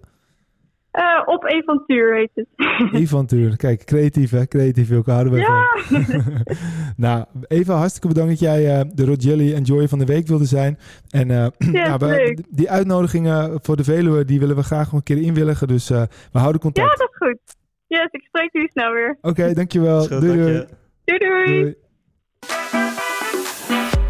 [0.98, 2.48] Uh, op Evantuur heet het.
[3.02, 4.92] Evantuur, kijk, creatief hè, creatief.
[4.92, 5.68] Ook houden we ja.
[5.78, 6.24] van.
[7.06, 10.46] nou, Eva, hartstikke bedankt dat jij uh, de Rod Jelly Enjoy van de week wilde
[10.46, 10.78] zijn.
[11.10, 14.94] En uh, ja, nou, we, die uitnodigingen voor de Veluwe, die willen we graag nog
[14.94, 15.68] een keer inwilligen.
[15.68, 16.90] Dus uh, we houden contact.
[16.90, 17.56] Ja, dat is goed.
[17.88, 19.18] Yes, ik spreek jullie snel weer.
[19.22, 20.00] Oké, okay, dankjewel.
[20.00, 20.66] Goed, doei, dank doei.
[21.06, 21.20] doei.
[21.20, 21.76] Doei, doei.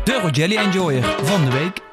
[0.04, 1.87] De Rod Jelly Enjoyer van de week.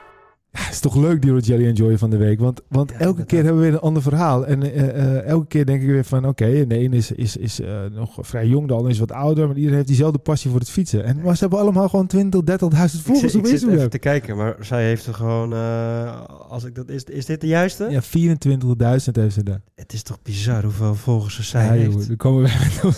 [0.55, 2.41] Ja, het is toch leuk, die Rod Jelly Enjoy van de week.
[2.41, 3.27] Want, want ja, elke inderdaad.
[3.27, 4.47] keer hebben we weer een ander verhaal.
[4.47, 6.19] En uh, uh, elke keer denk ik weer van...
[6.19, 9.13] Oké, okay, de ene is, is, is uh, nog vrij jong, de ander is wat
[9.13, 9.47] ouder.
[9.47, 11.05] Maar iedereen heeft diezelfde passie voor het fietsen.
[11.05, 12.57] En, maar ze hebben allemaal gewoon 20, 30.000
[13.03, 13.79] volgers op Instagram.
[13.79, 15.53] even te kijken, maar zij heeft er gewoon...
[15.53, 17.87] eh, als ik dat, is, is dit de juiste?
[17.91, 18.07] Ja, 24.000
[19.13, 19.61] heeft ze daar.
[19.75, 21.93] Het is toch bizar hoeveel volgers ze zij ja, heeft.
[21.93, 22.51] Joh, dan komen we
[22.81, 22.95] met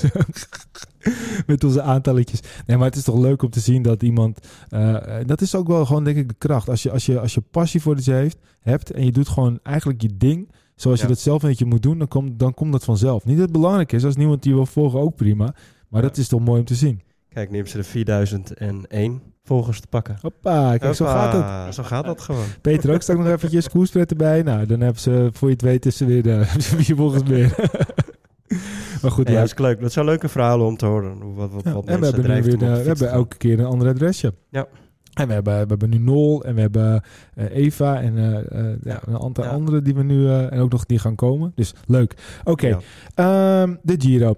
[1.47, 2.41] met onze aantalletjes.
[2.67, 4.47] Nee, maar het is toch leuk om te zien dat iemand...
[4.71, 4.97] Uh,
[5.27, 6.69] dat is ook wel gewoon, denk ik, de kracht.
[6.69, 9.59] Als je, als je, als je passie voor iets heeft, hebt en je doet gewoon
[9.63, 10.51] eigenlijk je ding...
[10.75, 11.07] zoals ja.
[11.07, 13.25] je dat zelf een beetje moet doen, dan komt, dan komt dat vanzelf.
[13.25, 15.55] Niet dat het belangrijk is, als niemand die wil volgen ook prima.
[15.89, 16.09] Maar ja.
[16.09, 17.01] dat is toch mooi om te zien.
[17.29, 20.19] Kijk, nu hebben ze de 4001 volgers te pakken.
[20.21, 21.33] Hoppa, kijk, Hoppa, zo gaat
[21.67, 21.75] het.
[21.75, 22.47] Zo gaat dat gewoon.
[22.61, 24.43] Peter ook straks nog eventjes koerspret erbij.
[24.43, 26.45] Nou, dan hebben ze, voor je het weet, is ze weer de,
[26.83, 27.55] vier volgers meer.
[29.03, 29.81] maar goed, ja, dat is leuk.
[29.81, 31.35] Dat zijn leuke verhalen om te horen.
[31.35, 33.65] Wat, wat, ja, wat en we hebben nu weer, de, we hebben elke keer een
[33.67, 34.35] ander adresje.
[34.51, 34.67] Ja.
[35.13, 37.03] En we hebben, we hebben nu Nol en we hebben
[37.35, 39.51] uh, Eva en uh, uh, ja, een aantal ja.
[39.51, 41.53] andere die we nu en ook nog die gaan komen.
[41.55, 42.15] Dus leuk.
[42.45, 42.83] Oké, okay.
[43.15, 43.63] ja.
[43.63, 44.35] um, de Giro.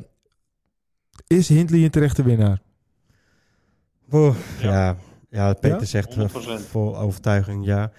[1.26, 2.60] Is Hindley een terechte winnaar?
[4.10, 4.96] Oh, ja.
[5.30, 6.20] ja, Peter zegt 100%.
[6.68, 7.92] vol overtuiging ja.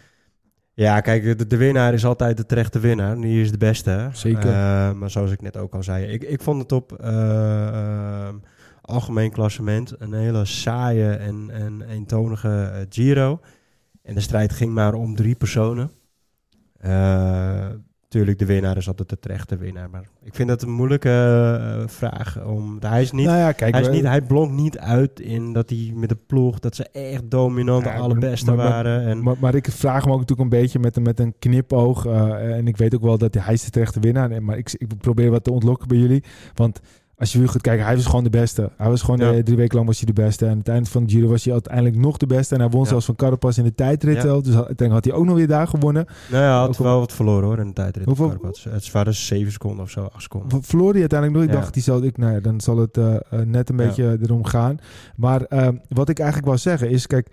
[0.79, 3.21] Ja, kijk, de, de, winnaar is altijd de terechte winnaar.
[3.21, 3.89] Die is de beste.
[3.89, 4.07] Hè?
[4.11, 4.49] Zeker.
[4.49, 8.29] Uh, maar zoals ik net ook al zei, ik, ik vond het op uh,
[8.81, 13.39] algemeen klassement een hele saaie en, en eentonige uh, Giro.
[14.03, 15.91] En de strijd ging maar om drie personen.
[18.09, 19.89] Tuurlijk, de winnaar is altijd de terechte winnaar.
[19.89, 21.09] Maar ik vind dat een moeilijke
[21.61, 22.43] uh, vraag.
[22.45, 25.53] Om, hij, is niet, nou ja, kijk, hij, is niet, hij blonk niet uit in
[25.53, 26.59] dat hij met de ploeg...
[26.59, 29.05] dat ze echt dominant de allerbeste maar, waren.
[29.05, 29.23] En...
[29.23, 32.05] Maar, maar, ik vraag me ook natuurlijk een beetje met, een, met een knipoog.
[32.05, 34.43] Uh, en ik weet ook wel dat hij, is de terechte winnaar.
[34.43, 36.23] Maar ik, ik probeer wat te ontlokken bij jullie.
[36.53, 36.79] Want
[37.19, 38.69] als je weer goed kijkt, hij was gewoon de beste.
[38.77, 39.43] Hij was gewoon ja.
[39.43, 40.45] drie weken lang was hij de beste.
[40.45, 42.53] En aan het eind van de Giro was hij uiteindelijk nog de beste.
[42.53, 42.87] En hij won ja.
[42.87, 44.15] zelfs van Carapaz in de tijdrit.
[44.15, 44.21] Ja.
[44.21, 46.05] Dus uiteindelijk had hij ook nog weer daar gewonnen.
[46.29, 48.05] Nou ja, hij had ook wel wat verloren hoor in de tijdrit.
[48.05, 48.53] Hoeveel?
[48.69, 50.63] Het waren dus 7 seconden of zo, 8 seconden.
[50.63, 51.49] Verloor hij uiteindelijk nog?
[51.49, 54.17] Ik dacht, die zal, ik, nou ja, dan zal het uh, uh, net een beetje
[54.21, 54.77] erom gaan.
[55.15, 57.29] Maar uh, wat ik eigenlijk wou zeggen is, kijk,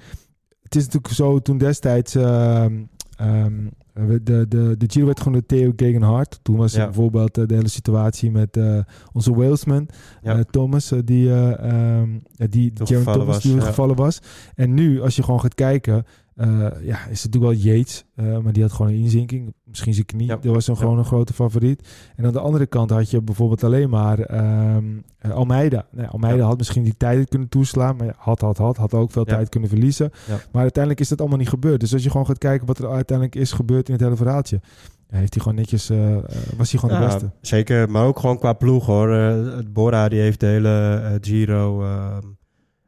[0.62, 2.14] het is natuurlijk zo toen destijds...
[2.14, 2.88] Um,
[4.22, 6.38] de, de, de Giro werd gewoon de Theo Gegenhardt.
[6.42, 6.84] Toen was ja.
[6.84, 8.78] bijvoorbeeld uh, de hele situatie met uh,
[9.12, 9.88] onze Walesman,
[10.22, 10.36] ja.
[10.36, 13.60] uh, Thomas, die, um, die Jeremy Thomas, was, die ja.
[13.60, 14.20] gevallen was.
[14.54, 16.04] En nu, als je gewoon gaat kijken,
[16.82, 19.54] ja, is het natuurlijk wel Yates, maar die had gewoon een inzinking.
[19.64, 21.88] Misschien zijn knie, dat was dan gewoon een grote favoriet.
[22.16, 24.18] En aan de andere kant had je bijvoorbeeld alleen maar
[24.76, 25.86] um, Almeida.
[25.90, 29.24] Nee, Almeida had misschien die tijd kunnen toeslaan, maar had, had, had, had ook veel
[29.24, 30.10] tijd kunnen verliezen.
[30.52, 31.80] Maar uiteindelijk is dat allemaal niet gebeurd.
[31.80, 34.60] Dus als je gewoon gaat kijken wat er uiteindelijk is gebeurd in het hele verhaaltje.
[35.08, 36.16] Ja, heeft hij gewoon netjes, uh,
[36.56, 37.30] was hij gewoon ja, de beste.
[37.40, 39.10] Zeker, maar ook gewoon qua ploeg hoor.
[39.10, 42.16] Uh, Bora die heeft de hele uh, Giro uh,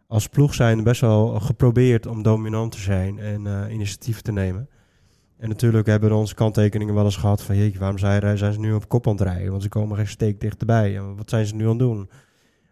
[0.09, 4.69] als ploeg zijn best wel geprobeerd om dominant te zijn en initiatief te nemen.
[5.39, 7.57] En natuurlijk hebben we onze kanttekeningen wel eens gehad van...
[7.57, 9.51] Jeetje, waarom zijn, zijn ze nu op kop aan het rijden?
[9.51, 10.97] Want ze komen geen steek dichterbij.
[10.97, 12.09] En wat zijn ze nu aan het doen?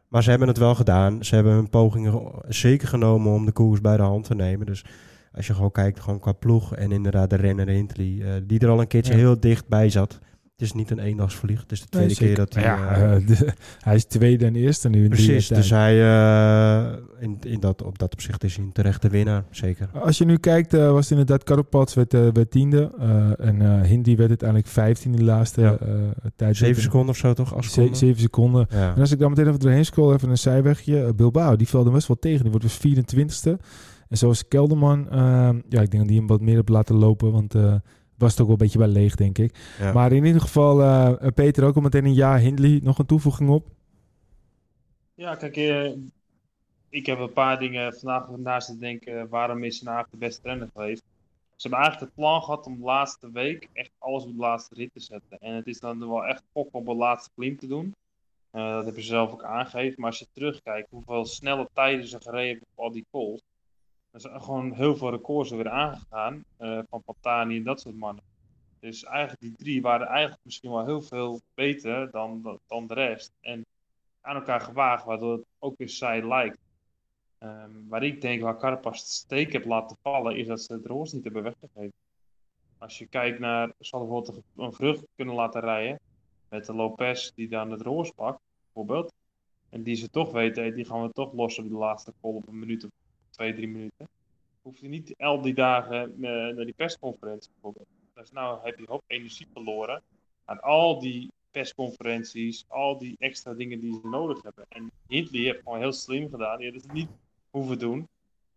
[0.09, 1.25] Maar ze hebben het wel gedaan.
[1.25, 4.67] Ze hebben hun pogingen ge- zeker genomen om de koers bij de hand te nemen.
[4.67, 4.85] Dus
[5.33, 8.19] als je gewoon kijkt, gewoon qua ploeg en inderdaad de renner Hindley...
[8.23, 9.19] eh, die er al een keertje Ja.
[9.19, 10.19] heel dichtbij zat.
[10.57, 11.61] Het is niet een eendagsvlieg.
[11.61, 12.63] Het is de tweede keer dat hij...
[12.63, 16.93] ja, eh, eh, de- hij is tweede en eerste nu in Precies, dus hij, eh,
[17.19, 19.89] in, in dat, op dat opzicht is hij een terechte winnaar, zeker.
[19.93, 22.91] Als je nu kijkt, eh, was het inderdaad Karapats werd, eh, werd tiende.
[22.99, 25.77] eh, en eh Hindi werd uiteindelijk 15 in de laatste Ja.
[25.81, 25.89] eh
[26.37, 26.57] tijd.
[26.57, 27.55] Zeven seconden of zo toch?
[27.55, 28.67] Als zeven seconden.
[28.71, 28.95] Ja.
[28.95, 31.15] En als ik dan meteen even doorheen scroll, even een zijwegje.
[31.15, 32.43] Bilbao, die velde best wel tegen.
[32.43, 33.59] Die wordt dus 24ste.
[34.09, 35.19] En zoals Kelderman, eh,
[35.69, 37.33] ja, ik denk dat die hem wat meer op laten lopen.
[37.33, 37.75] Want eh
[38.19, 39.57] was het ook wel een beetje bij leeg, denk ik.
[39.79, 39.93] Ja.
[39.93, 42.39] Maar in ieder geval, eh, eh, Peter ook al meteen een ja.
[42.39, 43.69] Hindley, nog een toevoeging op.
[45.15, 45.93] Ja, kijk, eh,
[46.89, 49.29] ik heb een paar dingen vandaag naast te denken.
[49.29, 51.03] Waarom is hij nou de beste renner geweest?
[51.57, 54.75] Ze hebben eigenlijk het plan gehad om de laatste week echt alles op de laatste
[54.75, 55.39] rit te zetten.
[55.39, 57.95] En het is dan wel echt pok op de laatste klim te doen.
[58.51, 59.95] Eh, dat hebben ze zelf ook aangegeven.
[59.97, 63.41] Maar als je terugkijkt hoeveel snelle tijden ze gereden hebben op al die calls.
[64.17, 66.45] Er zijn gewoon heel veel records er weer aangegaan.
[66.57, 68.25] eh, van Pantani en dat soort mannen.
[68.81, 73.33] Dus eigenlijk die drie waren eigenlijk misschien wel heel veel beter dan, dan de rest.
[73.41, 73.65] En
[74.21, 76.59] aan elkaar gewaagd, waardoor het ook weer saai lijkt.
[77.39, 80.87] Ehm, waar ik denk, waar Carapaz de steek heeft laten vallen, is dat ze het
[80.87, 81.93] roos niet hebben weggegeven.
[82.79, 86.01] Als je kijkt naar, hadden bijvoorbeeld een- vrucht kunnen laten rijden,
[86.49, 89.13] met de Lopez die dan het roos pakt, bijvoorbeeld.
[89.69, 92.49] En die ze toch weten, die gaan we toch lossen op de laatste call op
[92.49, 92.91] een minuut of
[93.37, 94.09] twee, drie minuten.
[94.63, 97.87] Hoef je niet al die dagen eh, naar die persconferentie bijvoorbeeld.
[98.15, 100.03] Dus nou heb je een hoop energie verloren
[100.45, 104.67] aan al die persconferenties, al die extra dingen die ze nodig hebben.
[104.69, 106.59] En Hindley heeft gewoon heel slim gedaan.
[106.59, 107.09] Die had het niet
[107.51, 108.09] hoeven doen.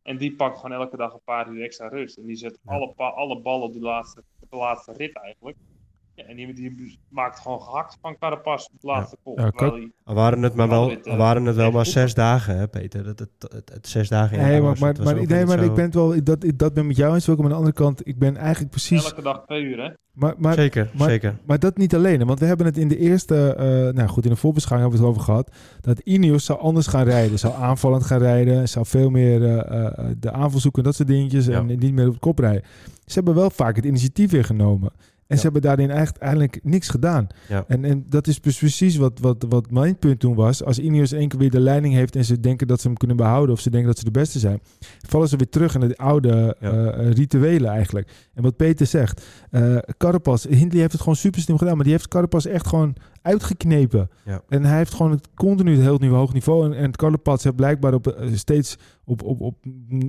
[0.01, 2.17] En die pakt gewoon elke dag een paar uur extra rust.
[2.17, 5.57] En die zet alle, alle ballen op de laatste, op de laatste rit eigenlijk.
[6.19, 9.17] Ja, en die, die maakt gewoon gehakt van Carapaz op de laatste
[9.55, 9.91] call.
[10.05, 13.05] Ja, waren het maar wel, het, eh, waren het wel maar zes dagen, hè, Peter?
[13.05, 15.45] Het, het, het, het zes dagen in Nee, maar, was, maar, het maar, ook nee,
[15.45, 17.27] maar zo- ik ben het wel, dat, dat ben met jou eens.
[17.27, 19.05] Maar aan de andere kant, ik ben eigenlijk precies...
[19.05, 19.89] elke dag twee uur, hè?
[20.13, 21.37] Maar, maar, zeker, maar- zeker.
[21.45, 22.25] Maar dat niet alleen.
[22.25, 23.65] Want we hebben het in de eerste, eh,
[23.95, 25.55] nou goed, in de voorbeschouwing hebben we het over gehad.
[25.81, 27.39] Dat Ineos zou anders gaan rijden.
[27.39, 28.69] Zou aanvallend gaan rijden.
[28.69, 31.45] Zou veel meer eh, eh, de aanval zoeken, dat soort dingetjes.
[31.45, 31.57] Ja.
[31.57, 32.63] En niet meer op de kop rijden.
[33.05, 34.91] Ze hebben wel vaak het initiatief weer genomen.
[35.29, 37.27] En ze hebben daarin echt eigenlijk niks gedaan.
[37.67, 40.63] En, en dat is dus precies wat, wat, wat mijn punt toen was.
[40.63, 43.17] Als Ineos één keer weer de leiding heeft en ze denken dat ze hem kunnen
[43.17, 44.61] behouden of ze denken dat ze de beste zijn,
[45.07, 48.11] vallen ze weer terug in de oude eh, rituelen eigenlijk.
[48.33, 51.93] En wat Peter zegt, eh Carapaz, Hindley heeft het gewoon super slim gedaan, maar die
[51.93, 52.95] heeft Carapaz echt gewoon
[53.29, 54.09] uitgeknepen.
[54.25, 54.41] Ja.
[54.49, 56.65] En hij heeft gewoon het continu het heel nieuw hoog niveau.
[56.65, 59.55] En, en Carapaz heeft blijkbaar op, eh, steeds op, op, op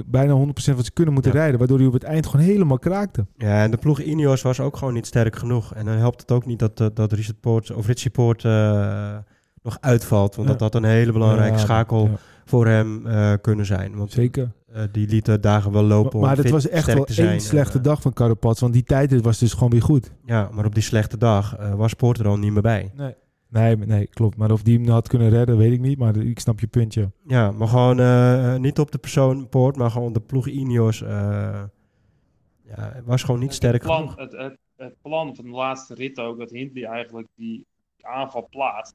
[0.07, 1.39] bijna 100% van zijn kunnen moeten Ja.
[1.39, 3.27] rijden, waardoor hij op het eind gewoon helemaal kraakte.
[3.37, 5.75] Ja, en de ploeg Ineos was ook gewoon niet sterk genoeg.
[5.75, 9.17] En dan helpt het ook niet dat, dat, dat Richard Poort, of Richie Poort eh,
[9.63, 10.35] nog uitvalt.
[10.35, 10.55] Want Ja.
[10.55, 12.11] dat had een hele belangrijke schakel
[12.45, 13.97] voor hem eh, kunnen zijn.
[13.97, 14.53] Want zeker.
[14.73, 17.41] Eh, die liet de dagen wel lopen Maar, maar om het was echt wel één
[17.41, 20.13] slechte En, eh, dag van Carapaz, want die tijd was dus gewoon weer goed.
[20.25, 22.91] Ja, maar op die slechte dag eh, was Poort er al niet meer bij.
[22.97, 23.15] Nee.
[23.49, 24.37] Nee, nee, klopt.
[24.37, 25.99] Maar of die hem had kunnen redden, weet ik niet.
[25.99, 27.11] Maar ik snap je puntje.
[27.27, 31.03] Ja, maar gewoon eh, niet op de persoon Poort, maar gewoon de ploeg Ineos.
[31.03, 31.63] eh,
[32.63, 34.17] ja, was gewoon niet Het sterk plan, genoeg.
[34.17, 37.67] het, het, het plan van de laatste rit ook, dat Hindley eigenlijk die
[38.01, 38.95] aanval plaatst.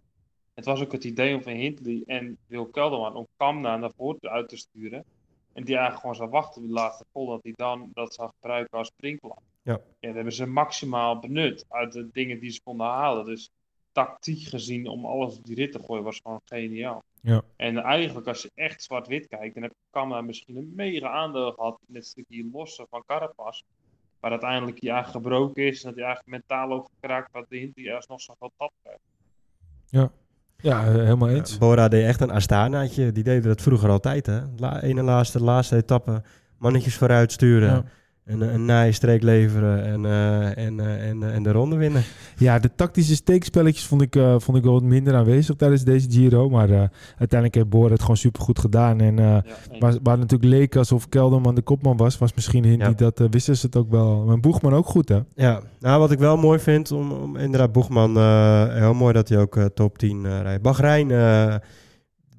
[0.53, 4.49] Het was ook het idee van Hindley en Wil Kelderman om Kamna naar voren uit
[4.49, 5.03] te sturen.
[5.56, 8.78] En die eigenlijk gewoon zou wachten die laatste call, dat hij dan dat zou gebruiken
[8.78, 9.39] als springplan.
[9.62, 9.74] Ja.
[9.74, 13.26] En dat hebben ze maximaal benut uit de dingen die ze konden halen.
[13.26, 13.49] Dus
[13.91, 17.03] tactiek gezien om alles op die rit te gooien was gewoon geniaal.
[17.22, 17.43] Ja.
[17.56, 21.80] En eigenlijk als je echt zwart-wit kijkt, dan heb Kamna misschien een mega aandeel gehad
[21.88, 23.62] in het stukje lossen van Carapaz.
[24.20, 27.58] Maar uiteindelijk hij eigenlijk gebroken is en dat hij eigenlijk mentaal ook gekraakt wat de
[27.58, 29.01] Hindley ergens nog zoveel tap krijgt.
[29.86, 30.12] Ja,
[30.86, 31.51] eh, helemaal eens.
[31.51, 33.12] Ja, Bora deed echt een Astanaatje.
[33.12, 34.39] Die deden dat vroeger altijd, hè.
[34.58, 36.22] La, ene laatste, laatste etappe.
[36.58, 37.86] Mannetjes vooruit sturen.
[38.26, 39.84] Een, een naaistreek leveren.
[39.86, 42.03] En, eh, en, eh, en, eh, en de ronde winnen.
[42.38, 46.11] Ja, de tactische steekspelletjes vond ik, eh, vond ik wel wat minder aanwezig tijdens deze
[46.11, 46.49] Giro.
[46.49, 46.84] Maar eh,
[47.17, 48.99] uiteindelijk heeft Bora het gewoon supergoed gedaan.
[48.99, 49.43] En eh, Ja,
[49.80, 52.63] waar, waar het natuurlijk leek alsof Kelderman de kopman was, was misschien.
[52.78, 52.91] Ja.
[52.91, 54.23] Dat wisten ze het ook wel.
[54.26, 55.19] Maar Boegman ook goed, hè?
[55.36, 59.30] Ja, nou wat ik wel mooi vind, om, om inderdaad Boegman, eh, heel mooi dat
[59.30, 60.61] hij ook eh, top 10 eh, rijdt.
[60.61, 61.55] Bahrein, eh,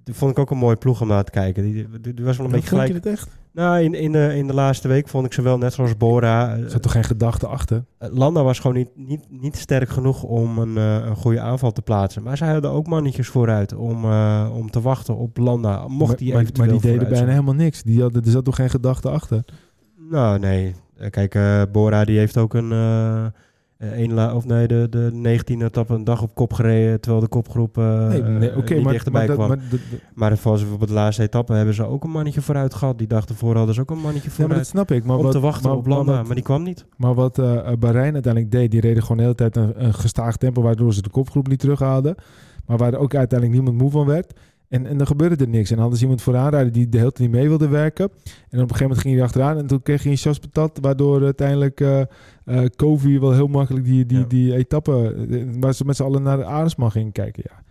[0.06, 1.62] die vond ik ook een mooie ploeg om naar te kijken.
[1.62, 3.04] Die, die, die was wel een beetje Vond je gelijk.
[3.04, 3.28] het echt?
[3.52, 6.56] Nou, in, in, de, in de laatste week vond ik ze wel net zoals Bora.
[6.56, 7.84] Er eh, zat toch geen gedachte achter?
[7.98, 11.72] eh, Landa was gewoon niet, niet, niet sterk genoeg om een, eh, een goede aanval
[11.72, 12.22] te plaatsen.
[12.22, 15.88] Maar zij hadden ook mannetjes vooruit om, eh, om te wachten op Landa.
[15.88, 17.28] Mocht maar, die maar, eventueel maar die deden bijna zijn.
[17.28, 17.82] helemaal niks.
[17.82, 19.44] Die hadden, er zat toch geen gedachte achter?
[20.10, 20.74] Nou, nee.
[20.96, 22.70] Eh, kijk, eh, Bora die heeft ook een...
[23.78, 27.00] eh eh, een la- of nee, de, de 19e etappe een dag op kop gereden,
[27.00, 29.48] terwijl de kopgroep eh Nee, nee, oké, niet maar, dichterbij maar, kwam.
[29.48, 29.58] maar,
[30.14, 32.98] Maar volgens op de laatste etappe hebben ze ook een mannetje vooruit gehad.
[32.98, 34.58] Die dag ervoor hadden ze ook een mannetje ja, vooruit.
[34.58, 35.04] dat snap ik.
[35.04, 36.84] Maar om wat, te wachten maar, op Landa, Maar die kwam niet.
[36.96, 39.94] maar wat eh, eh, Bahrein uiteindelijk deed, die reden gewoon de hele tijd een, een
[39.94, 42.14] gestaag tempo, waardoor ze de kopgroep niet terughaalden.
[42.66, 44.32] Maar waar ook uiteindelijk niemand moe van werd.
[44.68, 45.70] En, en dan gebeurde er niks.
[45.70, 48.04] En hadden ze iemand vooraan die de hele tijd niet mee wilde werken.
[48.04, 49.58] En op een gegeven moment ging hij achteraan.
[49.58, 50.78] En toen kreeg hij een chas patat.
[50.80, 52.06] Waardoor uiteindelijk
[52.76, 54.24] Kovi wel heel makkelijk die, die, Ja.
[54.24, 55.14] die etappe...
[55.30, 57.42] eh, waar ze met z'n allen naar de Aresman gingen kijken.
[57.50, 57.62] Ja.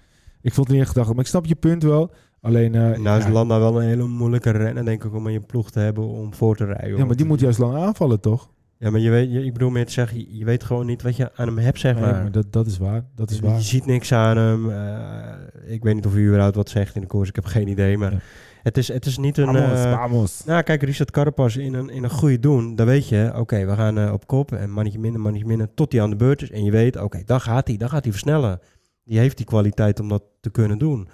[0.41, 1.09] Ik vond het niet echt gedacht.
[1.13, 2.11] Maar ik snap je punt wel.
[2.41, 2.75] Alleen...
[2.75, 5.71] eh, nou is Landa wel een hele moeilijke renner, denk ik, om in je ploeg
[5.71, 6.97] te hebben om voor te rijden.
[6.97, 8.49] ja, maar die moet juist lang aanvallen, toch?
[8.77, 11.01] Ja, maar je weet, je, ik bedoel meer te zeggen, je, je weet gewoon niet
[11.01, 12.21] wat je aan hem hebt, zeg Nee, maar.
[12.21, 13.03] maar dat, dat is waar.
[13.15, 13.55] Dat is je, waar.
[13.55, 14.71] je ziet niks aan hem.
[14.71, 17.67] eh, ik weet niet of u überhaupt wat zegt in de koers, ik heb geen
[17.67, 17.97] idee.
[17.97, 18.19] Maar Ja.
[18.63, 19.45] het, is, het is niet een...
[19.45, 20.43] Vamos, eh, vamos.
[20.45, 23.73] nou, kijk, Richard Carapaz in een, in een goede doen, dan weet je, oké, we
[23.75, 26.51] gaan eh, op kop en mannetje minder, mannetje minder, tot hij aan de beurt is.
[26.51, 28.59] En je weet, oké, dan gaat hij, dan gaat hij versnellen.
[29.03, 31.07] Die heeft die kwaliteit om dat te kunnen doen.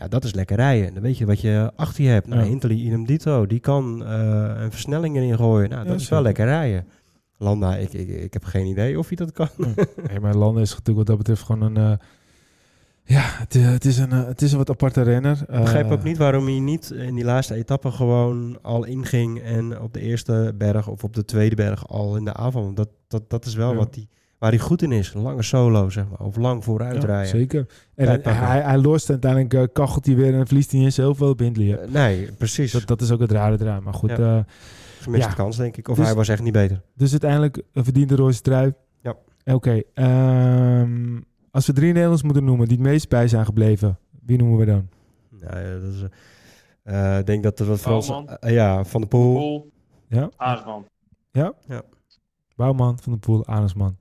[0.00, 0.94] Ja, dat is lekker rijden.
[0.94, 2.26] Dan weet je wat je achter je hebt.
[2.26, 2.68] Nou, Ja.
[2.68, 5.68] Idem dito, die kan eh, een versnelling erin gooien.
[5.70, 6.22] Nou, dat Ja, is wel zeker.
[6.22, 6.86] lekker rijden.
[7.36, 9.48] Landa, ik, ik, ik heb geen idee of hij dat kan.
[9.56, 11.76] Nee, maar Landen is natuurlijk wat dat betreft gewoon een...
[11.76, 12.06] eh,
[13.04, 15.38] ja, het, eh, het, is een, het is een wat aparte renner.
[15.40, 19.80] Ik begrijp ook niet waarom hij niet in die laatste etappe gewoon al inging en
[19.80, 22.76] op de eerste berg of op de tweede berg al in de avond.
[22.76, 24.08] Dat, dat, dat is wel wat die,
[24.40, 25.14] waar hij goed in is.
[25.14, 26.18] Een lange solo, zeg maar.
[26.26, 27.28] Of lang vooruit ja, rijden.
[27.28, 27.66] Zeker.
[27.94, 31.14] En hij, hij, hij lost uiteindelijk, eh, kachelt hij weer en verliest hij eens heel
[31.14, 31.66] veel op Hindley.
[31.66, 31.76] hè.
[31.76, 32.72] Eh, nee, precies.
[32.72, 33.82] Dat, dat is ook het rare eraan.
[33.82, 34.36] Maar goed, Ja.
[34.36, 34.44] eh,
[35.00, 35.34] Gemiste ja.
[35.34, 35.88] kans, denk ik.
[35.88, 36.80] Of Dus- hij was echt niet beter.
[36.94, 38.72] dus uiteindelijk verdiende roze trui.
[39.00, 39.14] Ja.
[39.54, 39.82] Oké.
[39.94, 41.20] ehm,
[41.50, 44.64] als we drie Nederlanders moeten noemen die het meest bij zijn gebleven, wie noemen we
[44.64, 44.88] dan?
[45.40, 46.04] Nou, ja, dat is,
[46.82, 48.10] eh, ik denk dat er wat Frans...
[48.40, 49.34] Eh, ja, Van de Poel.
[49.34, 49.70] Poel,
[50.08, 50.30] Ja?
[50.36, 50.84] Aardman.
[52.56, 53.96] Bouwman, Van der Poel, Arendsman.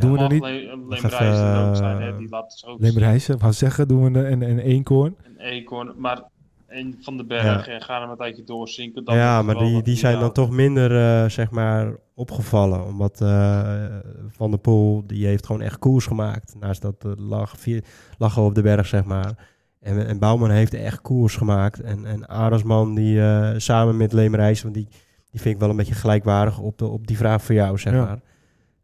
[0.00, 0.42] doen we dan niet?
[0.42, 4.18] Leem even, Rijs ook zijn, hè, die laat dus ook Leemreizen, wou zeggen, doen we
[4.18, 5.16] een, een, een eenkoorn.
[5.24, 5.92] een eekhoorn.
[5.96, 6.22] Maar
[6.68, 9.04] een van de berg en gaan hem een tijdje doorzinken.
[9.04, 12.84] Dan ja, maar die, wat die zijn dan toch minder, eh, zeg maar, opgevallen.
[12.84, 13.84] Omdat eh,
[14.28, 16.54] Van der Poel, die heeft gewoon echt koers gemaakt.
[16.60, 17.84] Naast dat eh, lag, vier,
[18.18, 19.48] lag op de berg, zeg maar.
[19.80, 21.80] En, en Bouwman heeft echt koers gemaakt.
[21.80, 24.88] En, en Arendsman, die eh, samen met Leemreis, want die,
[25.30, 27.92] die vind ik wel een beetje gelijkwaardig op, de, op die vraag voor jou, zeg
[27.92, 28.04] Ja.
[28.04, 28.20] maar.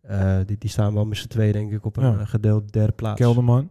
[0.03, 2.19] Eh, die, die staan wel met z'n twee, denk ik, op een Ja.
[2.19, 3.21] eh, gedeeld derde plaats.
[3.21, 3.69] Kelderman.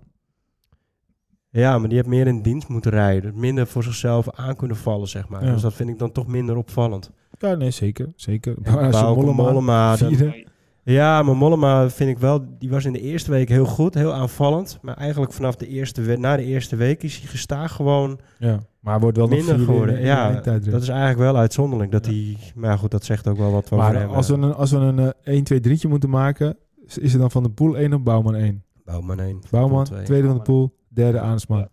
[1.49, 3.39] Ja, maar die heeft meer in dienst moeten rijden.
[3.39, 5.45] Minder voor zichzelf aan kunnen vallen, zeg maar.
[5.45, 5.51] Ja.
[5.53, 7.11] Dus dat vind ik dan toch minder opvallend.
[7.39, 8.11] Ja, nee, zeker.
[8.15, 8.55] zeker.
[8.91, 10.45] Bauke Mollema, Mollema, vierde,
[10.83, 12.45] Ja, maar Mollema vind ik wel...
[12.59, 14.79] Die was in de eerste week heel goed, heel aanvallend.
[14.81, 18.59] Maar eigenlijk vanaf de eerste we- na de eerste week is hij gestaag gewoon ja.
[18.79, 19.95] Maar hij wordt wel nog minder geworden.
[19.95, 21.91] in de Ja, dat is eigenlijk wel uitzonderlijk.
[21.91, 22.11] Dat Ja.
[22.11, 22.37] hij...
[22.55, 24.09] Maar goed, dat zegt ook wel wat over Maar hem.
[24.09, 27.21] als we eh, een, als we een eh, 1, 2, 3 moeten maken, is het
[27.21, 28.63] dan Van de Poel 1 of Bouwman 1?
[28.85, 29.39] Bouwman 1.
[29.51, 30.03] Bouwman, twee.
[30.03, 31.17] tweede Van de Poel, derde.
[31.47, 31.67] Ja.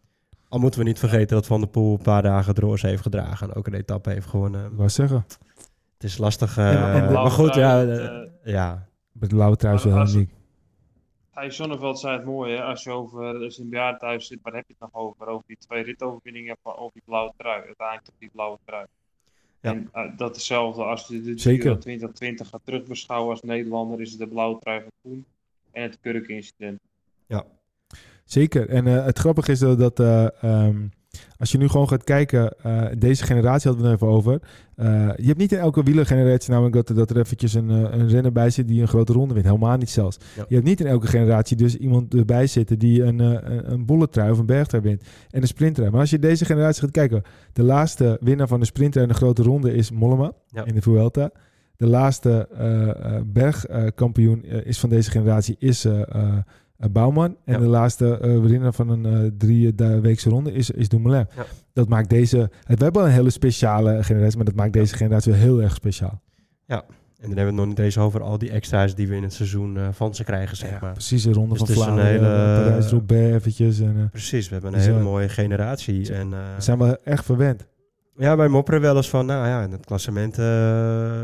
[0.48, 3.48] Al moeten we niet vergeten dat Van der Poel een paar dagen roos heeft gedragen.
[3.50, 4.64] En ook een etappe heeft gewonnen.
[4.64, 5.24] Ik wou zeggen,
[5.94, 6.58] Het is lastig.
[6.58, 7.84] eh, En- en de- maar goed, ja...
[7.84, 8.08] Eh,
[8.44, 8.86] ja.
[9.20, 10.30] Met de blauwe trui is wel uniek.
[11.32, 12.62] Thijs Zonneveld zei het mooi, hè?
[12.62, 15.26] als je over je in bejaard thuis zit, waar heb je het nog over?
[15.26, 18.86] Over die twee ritoverwinningen van over die blauwe trui, uiteindelijk op die blauwe trui.
[19.60, 19.70] Ja.
[19.70, 21.62] En eh, dat hetzelfde als je de Zeker.
[21.62, 25.24] Giro 2020 gaat terugbeschouwen als Nederlander, is het de blauwe trui van
[25.70, 26.80] en het kurkincident.
[28.28, 28.68] Zeker.
[28.68, 30.86] En eh, het grappige is dat, dat eh, ehm,
[31.38, 34.40] als je nu gewoon gaat kijken, eh, deze generatie hadden we het even over.
[34.74, 34.86] Eh,
[35.16, 38.08] je hebt niet in elke wielergeneratie namelijk dat, er- dat er eventjes een, eh, een
[38.08, 39.46] renner bij zit die een grote ronde wint.
[39.46, 40.18] Helemaal niet zelfs.
[40.36, 40.44] Ja.
[40.48, 44.30] Je hebt niet in elke generatie dus iemand erbij zitten die een, een, een bolletrui
[44.30, 45.02] of een bergtrui wint.
[45.30, 45.90] En een sprinter.
[45.90, 49.14] Maar als je deze generatie gaat kijken, de laatste winnaar van de sprinter en de
[49.14, 50.64] grote ronde is Mollema Ja.
[50.64, 51.30] in de Vuelta.
[51.76, 52.48] De laatste
[53.26, 55.86] bergkampioen is van deze generatie is
[56.92, 57.36] Bouwman.
[57.44, 57.58] En Ja.
[57.58, 61.26] de laatste eh, winnaar van een eh drie eh, weekse ronde is, is Dumoulin.
[61.36, 61.44] Ja.
[61.72, 62.50] Dat maakt deze...
[62.66, 66.20] We hebben een hele speciale generatie, maar dat maakt deze generatie heel erg speciaal.
[67.20, 69.22] En dan hebben we het nog niet eens over al die extra's die we in
[69.22, 70.92] het seizoen eh, van ze krijgen, zeg maar.
[70.92, 73.80] Precies, de ronde Dus van Vlaanderen, hele- Parijs-Roubaix eventjes.
[73.80, 76.12] En, eh, Precies, we hebben een hele eh, mooie generatie.
[76.14, 77.66] En, eh, we zijn wel echt verwend.
[78.16, 81.22] ja, wij mopperen wel eens van, nou ja, in het klassement eh,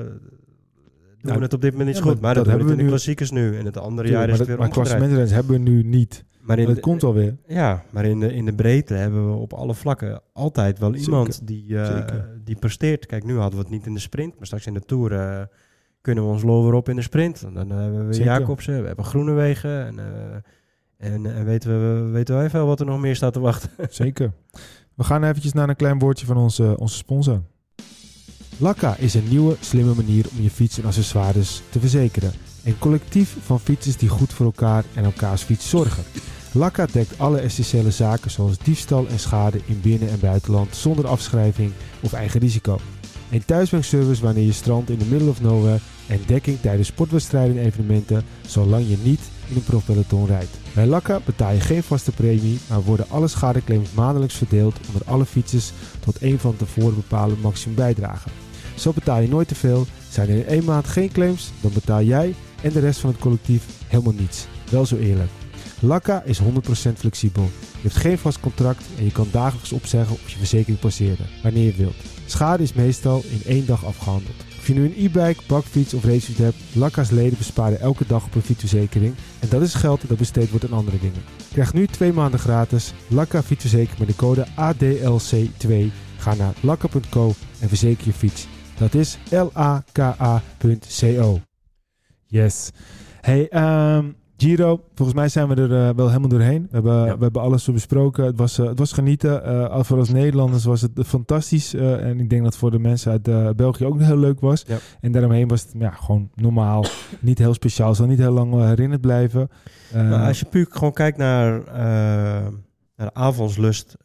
[1.24, 2.20] doen Nou, we het op dit moment niet ja, goed.
[2.20, 3.58] maar dat dat, hebben we in de klassiekers nu.
[3.58, 4.72] En het andere jaar is het weer maar omgedraaid.
[4.72, 6.24] klassementrenners hebben we nu niet.
[6.40, 7.36] Maar in dat de, komt alweer.
[7.46, 11.04] Ja, maar in de, in de breedte hebben we op alle vlakken altijd wel Zeker.
[11.04, 13.06] iemand die, eh, die presteert.
[13.06, 15.42] Kijk, nu hadden we het niet in de sprint, maar straks in de Tour eh,
[16.00, 17.42] kunnen we ons lol weer op in de sprint.
[17.42, 18.32] En dan hebben we Zeker.
[18.32, 21.70] Jacobsen, we hebben Groenewegen en, eh, en, en weten
[22.04, 23.70] we weten wij veel wat er nog meer staat te wachten.
[23.88, 24.32] Zeker.
[24.94, 27.42] We gaan eventjes naar een klein woordje van onze, onze sponsor.
[28.58, 32.32] Lakka is een nieuwe, slimme manier om je fiets en accessoires te verzekeren.
[32.64, 36.04] Een collectief van fietsers die goed voor elkaar en elkaars fiets zorgen.
[36.52, 41.72] Lakka dekt alle essentiële zaken zoals diefstal en schade in binnen- en buitenland zonder afschrijving
[42.00, 42.78] of eigen risico.
[43.30, 47.64] Een thuisbrengservice wanneer je strandt in the middle of nowhere en dekking tijdens sportwedstrijden en
[47.64, 50.58] evenementen zolang je niet in een profpeloton rijdt.
[50.74, 55.26] Bij Lakka betaal je geen vaste premie, maar worden alle schadeclaims maandelijks verdeeld onder alle
[55.26, 58.43] fietsers tot een van tevoren bepaalde maximum bijdragen.
[58.74, 59.86] Zo betaal je nooit te veel.
[60.10, 63.18] Zijn er in één maand geen claims, dan betaal jij en de rest van het
[63.18, 64.46] collectief helemaal niets.
[64.70, 65.30] Wel zo eerlijk.
[65.80, 66.44] Lakka is 100%
[66.96, 67.42] flexibel.
[67.42, 71.64] Je hebt geen vast contract en je kan dagelijks opzeggen of je verzekering passeren, wanneer
[71.64, 71.96] je wilt.
[72.26, 74.36] Schade is meestal in één dag afgehandeld.
[74.58, 78.34] Of je nu een e-bike, bakfiets of racefiets hebt, Lakka's leden besparen elke dag op
[78.34, 79.14] een fietsverzekering.
[79.38, 81.22] En dat is geld dat besteed wordt aan andere dingen.
[81.52, 85.92] Krijg nu twee maanden gratis Lakka fietsverzekering met de code ADLC2.
[86.18, 88.46] Ga naar lakka.co en verzeker je fiets.
[88.78, 91.38] Dat is L-A-K-A.co.
[92.26, 92.70] Yes.
[93.20, 96.62] Hey, ehm, Giro, volgens mij zijn we er eh, wel helemaal doorheen.
[96.62, 97.16] We hebben, Ja.
[97.16, 98.24] we hebben alles besproken.
[98.24, 99.44] Het was, eh, het was genieten.
[99.44, 101.74] Eh, voor als Nederlanders was het fantastisch.
[101.74, 104.64] En ik denk dat voor de mensen uit België ook heel leuk was.
[104.66, 104.76] Ja.
[105.00, 106.84] En daaromheen was het ja, gewoon normaal.
[107.20, 107.94] niet heel speciaal.
[107.94, 109.48] Zal niet heel lang herinnerd blijven.
[109.92, 111.62] Maar als je puur gewoon kijkt naar,
[112.96, 113.96] naar de avondslust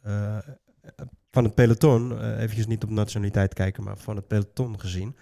[1.30, 5.16] van het peloton, eh eventjes niet op nationaliteit kijken, maar van het peloton gezien,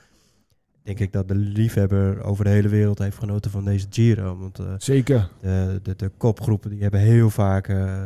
[0.82, 4.38] denk ik dat de liefhebber over de hele wereld heeft genoten van deze Giro.
[4.38, 5.30] Want eh, Zeker.
[5.40, 8.04] de, de, de kopgroepen die hebben heel vaak eh,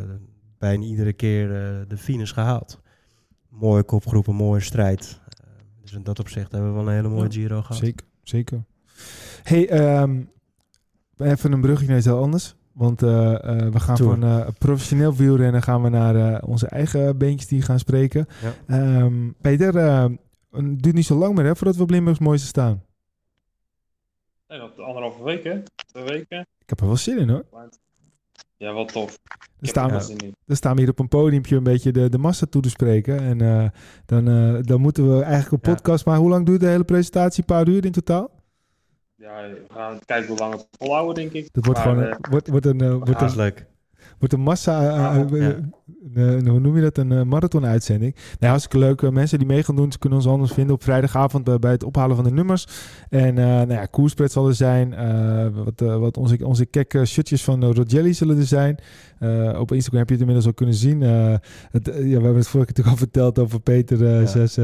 [0.58, 1.48] bijna iedere keer
[1.88, 2.80] de finish gehaald.
[3.48, 5.20] Mooie kopgroepen, mooie strijd.
[5.82, 7.76] Dus in dat opzicht hebben we wel een hele mooie Ja, Giro gehad.
[7.76, 8.64] Zeker, zeker.
[9.42, 10.20] Hey, ehm,
[11.16, 12.54] even een brugje naar iets heel anders.
[12.72, 14.10] Want eh, eh, we gaan Tour.
[14.18, 18.26] van eh, professioneel wielrennen gaan we naar eh, onze eigen beentjes die gaan spreken.
[18.42, 18.52] Ja.
[18.76, 19.74] Ehm, Peter,
[20.50, 22.82] het duurt niet zo lang meer hè, voordat we op Limburgs mooiste staan.
[24.48, 25.62] Nee, dat anderhalve week, hè?
[25.86, 26.40] Twee weken.
[26.40, 27.44] Ik heb er wel zin in hoor.
[28.56, 29.18] Ja, wat tof.
[29.58, 32.46] Dan staan, we, dan staan we hier op een podiumpje een beetje de, de massa
[32.46, 33.18] toe te spreken.
[33.18, 33.68] En eh,
[34.06, 35.76] dan, eh, dan moeten we eigenlijk een Ja.
[35.76, 36.04] podcast...
[36.06, 37.40] Maar hoe lang duurt de hele presentatie?
[37.40, 38.30] Een paar uur in totaal?
[39.22, 41.48] Ja, we gaan kijken hoe lang het volhouden, denk ik.
[41.52, 43.66] Dat wordt Maar, gewoon eh, een, wordt, wordt een, eh, wordt een, leuk.
[44.18, 45.54] Wordt een massa, eh, Ja, ja.
[45.54, 45.72] een,
[46.14, 48.14] een- hoe noem je dat, een marathon-uitzending.
[48.38, 49.10] Nee, hartstikke leuk.
[49.10, 52.16] Mensen die mee gaan doen, ze kunnen ons anders vinden op vrijdagavond bij, het ophalen
[52.16, 52.66] van de nummers.
[53.08, 54.94] En eh nou ja, koerspret zal er zijn.
[55.64, 58.78] Wat, wat onze, onze kekke shirtjes van uh, Rogelli zullen er zijn.
[59.58, 61.00] Op Instagram heb je het inmiddels al kunnen zien.
[61.00, 64.26] Het, ja, we hebben het vorige keer natuurlijk al verteld over Peter Ja.
[64.26, 64.58] zes,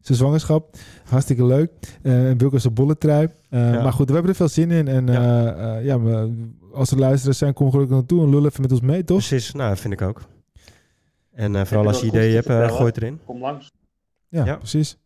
[0.00, 0.76] zijn zwangerschap.
[1.08, 1.70] Hartstikke leuk.
[2.02, 3.28] Eh en Wilco zijn bolletrui.
[3.50, 3.82] Eh Ja.
[3.82, 4.88] Maar goed, we hebben er veel zin in.
[4.88, 5.22] En Ja.
[5.22, 6.32] ja, ja we,
[6.72, 9.16] als er luisteraars zijn, kom gelukkig naartoe en lul even met ons mee, toch?
[9.16, 10.20] Precies, nou, vind ik ook.
[11.32, 13.20] En eh, vooral als je ideeën hebt, eh, gooi het erin.
[13.24, 13.70] Kom langs.
[14.28, 14.56] Ja, Ja.
[14.56, 14.96] precies.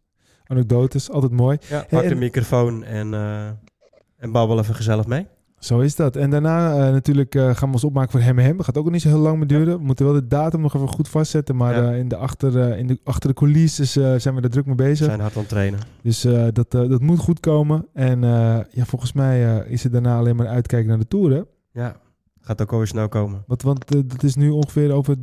[0.47, 1.59] Anekdotes, altijd mooi.
[1.69, 3.47] Ja, pak en- de microfoon en, eh,
[4.17, 5.27] en babbel even gezellig mee.
[5.65, 6.17] Zo is dat.
[6.17, 8.57] En daarna eh, natuurlijk eh, gaan we ons opmaken voor Hem Hem.
[8.57, 9.79] Dat gaat ook nog niet zo heel lang meer duren.
[9.79, 11.57] We moeten wel de datum nog even goed vastzetten.
[11.57, 11.93] Maar Ja.
[11.93, 14.83] eh, in de achter, in de, achter de coulisses zijn we er druk mee We
[14.83, 15.07] bezig.
[15.07, 15.81] zijn hard aan het trainen.
[16.03, 16.21] Dus
[16.53, 17.87] dat, dat moet goed komen.
[17.93, 18.21] En
[18.71, 21.31] ja, volgens mij is het daarna alleen maar uitkijken naar de Tour.
[21.33, 21.41] Hè?
[21.83, 21.97] Ja,
[22.41, 23.45] gaat ook alweer snel komen.
[23.47, 25.17] Want, want dat is nu ongeveer over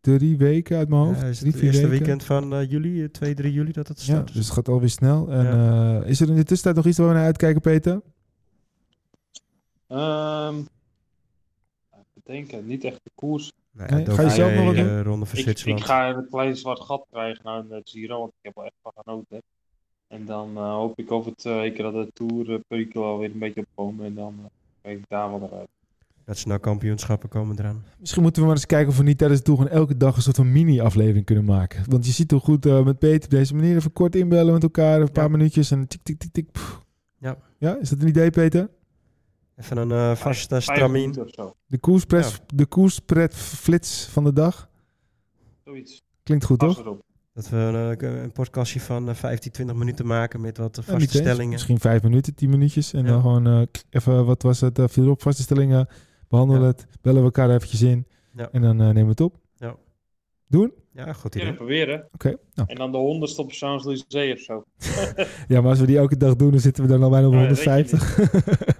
[0.00, 1.20] drie weken uit mijn hoofd.
[1.20, 1.98] Ja, is drie, het vier eerste weken.
[2.06, 4.26] weekend van juli, eh, 2, 3 juli dat het Ja, start.
[4.34, 5.30] dus het gaat alweer snel.
[5.30, 8.00] En is er in de tussentijd nog iets waar we naar uitkijken, Peter?
[9.88, 10.56] Ehm
[11.92, 13.52] even denken, niet echt de koers.
[13.70, 15.02] Nou, Nee, ga je zelf nog wat eh, doen?
[15.02, 18.38] Ronde van Ik, ik ga een klein zwart gat krijgen naar een Giro, want ik
[18.42, 19.42] heb er echt van genoten.
[20.08, 23.38] En dan eh, hoop ik over twee weken dat de Tour uh, perikel alweer een
[23.38, 24.06] beetje opkomen.
[24.06, 24.44] En dan uh,
[24.82, 25.68] kijk ik daar wel naar uit.
[26.24, 27.84] Nationaal kampioenschappen komen eraan.
[27.98, 30.16] Misschien moeten we maar eens kijken of we niet tijdens de tour gewoon elke dag
[30.16, 31.84] een soort van mini-aflevering kunnen maken.
[31.90, 34.62] Want je ziet toch goed eh, met Peter op deze manier even kort inbellen met
[34.62, 35.30] elkaar, een paar Ja.
[35.30, 36.52] minuutjes en tik, tik, tik, tik.
[36.52, 36.82] pff.
[37.18, 37.38] Ja.
[37.58, 38.68] Ja, is dat een idee, Peter?
[39.60, 41.20] Even een eh vaste stramien.
[41.20, 41.54] of zo.
[41.66, 44.68] De koerspret, de koerspret flits van de dag.
[45.64, 46.02] Zoiets.
[46.22, 46.84] Klinkt goed, Pas toch?
[46.84, 47.02] erop.
[47.34, 50.92] Dat we een, een podcastje van eh, 15, 20 minuten maken met wat eh, Ja,
[50.92, 51.52] vaste stellingen.
[51.52, 52.92] Misschien vijf minuten, tien minuutjes.
[52.92, 53.10] En Ja.
[53.10, 55.88] dan gewoon eh, even, wat was het, uh, viel erop, vaste stellingen.
[56.28, 56.66] Behandelen Ja.
[56.68, 58.06] het, bellen we elkaar eventjes in.
[58.36, 58.48] Ja.
[58.52, 59.36] En dan eh, nemen we het op.
[59.56, 59.76] Ja.
[60.48, 60.72] Doen?
[60.92, 61.54] Ja, goed Ja, idee.
[61.54, 62.08] proberen.
[62.12, 62.36] Oké.
[62.54, 62.68] Nou.
[62.68, 64.64] En dan de honderdste op Champs-Élysées of zo.
[65.48, 67.32] Ja, maar als we die elke dag doen, dan zitten we dan al bijna op
[67.32, 68.76] Oh, ja, weet je 150.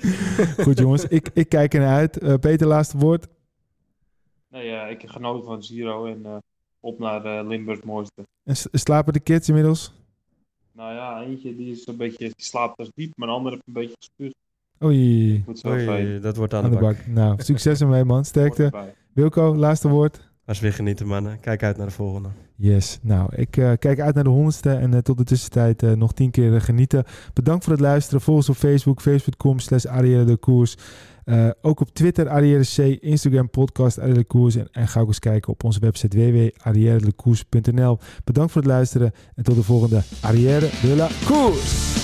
[0.64, 2.18] Goed jongens, ik, ik kijk er naar uit.
[2.18, 3.26] Eh, Peter, laatste woord.
[4.48, 6.36] Nee, ja, ik heb genoten van Giro en eh,
[6.80, 8.22] op naar eh, Limburgs mooiste.
[8.44, 9.92] En slapen de kids inmiddels?
[10.72, 13.66] Nou ja, eentje die is een beetje, die slaapt dus diep, maar de andere heeft
[13.66, 14.34] een beetje gespuugd.
[14.84, 15.44] Oei,
[16.20, 17.06] dat wordt aan, aan de bak.
[17.06, 18.24] Nou, succes ermee man.
[18.24, 18.94] Sterkte.
[19.12, 20.30] Wilco, laatste woord.
[20.46, 21.40] Was weer genieten, mannen.
[21.40, 22.28] Kijk uit naar de volgende.
[22.56, 22.98] Yes.
[23.02, 26.12] Nou, ik eh, kijk uit naar de honderdste en eh, tot de tussentijd eh, nog
[26.12, 27.04] tien keer genieten.
[27.32, 28.20] Bedankt voor het luisteren.
[28.20, 30.76] Volg ons op Facebook, facebook.com slash de Koers.
[31.60, 34.56] Ook op Twitter, Arrière C, Instagram, podcast Arrière de Koers.
[34.56, 37.98] En, en ga ook eens kijken op onze website www.arrièredekoers.nl.
[38.24, 41.95] Bedankt voor het luisteren en tot de volgende Arrière de la Koers.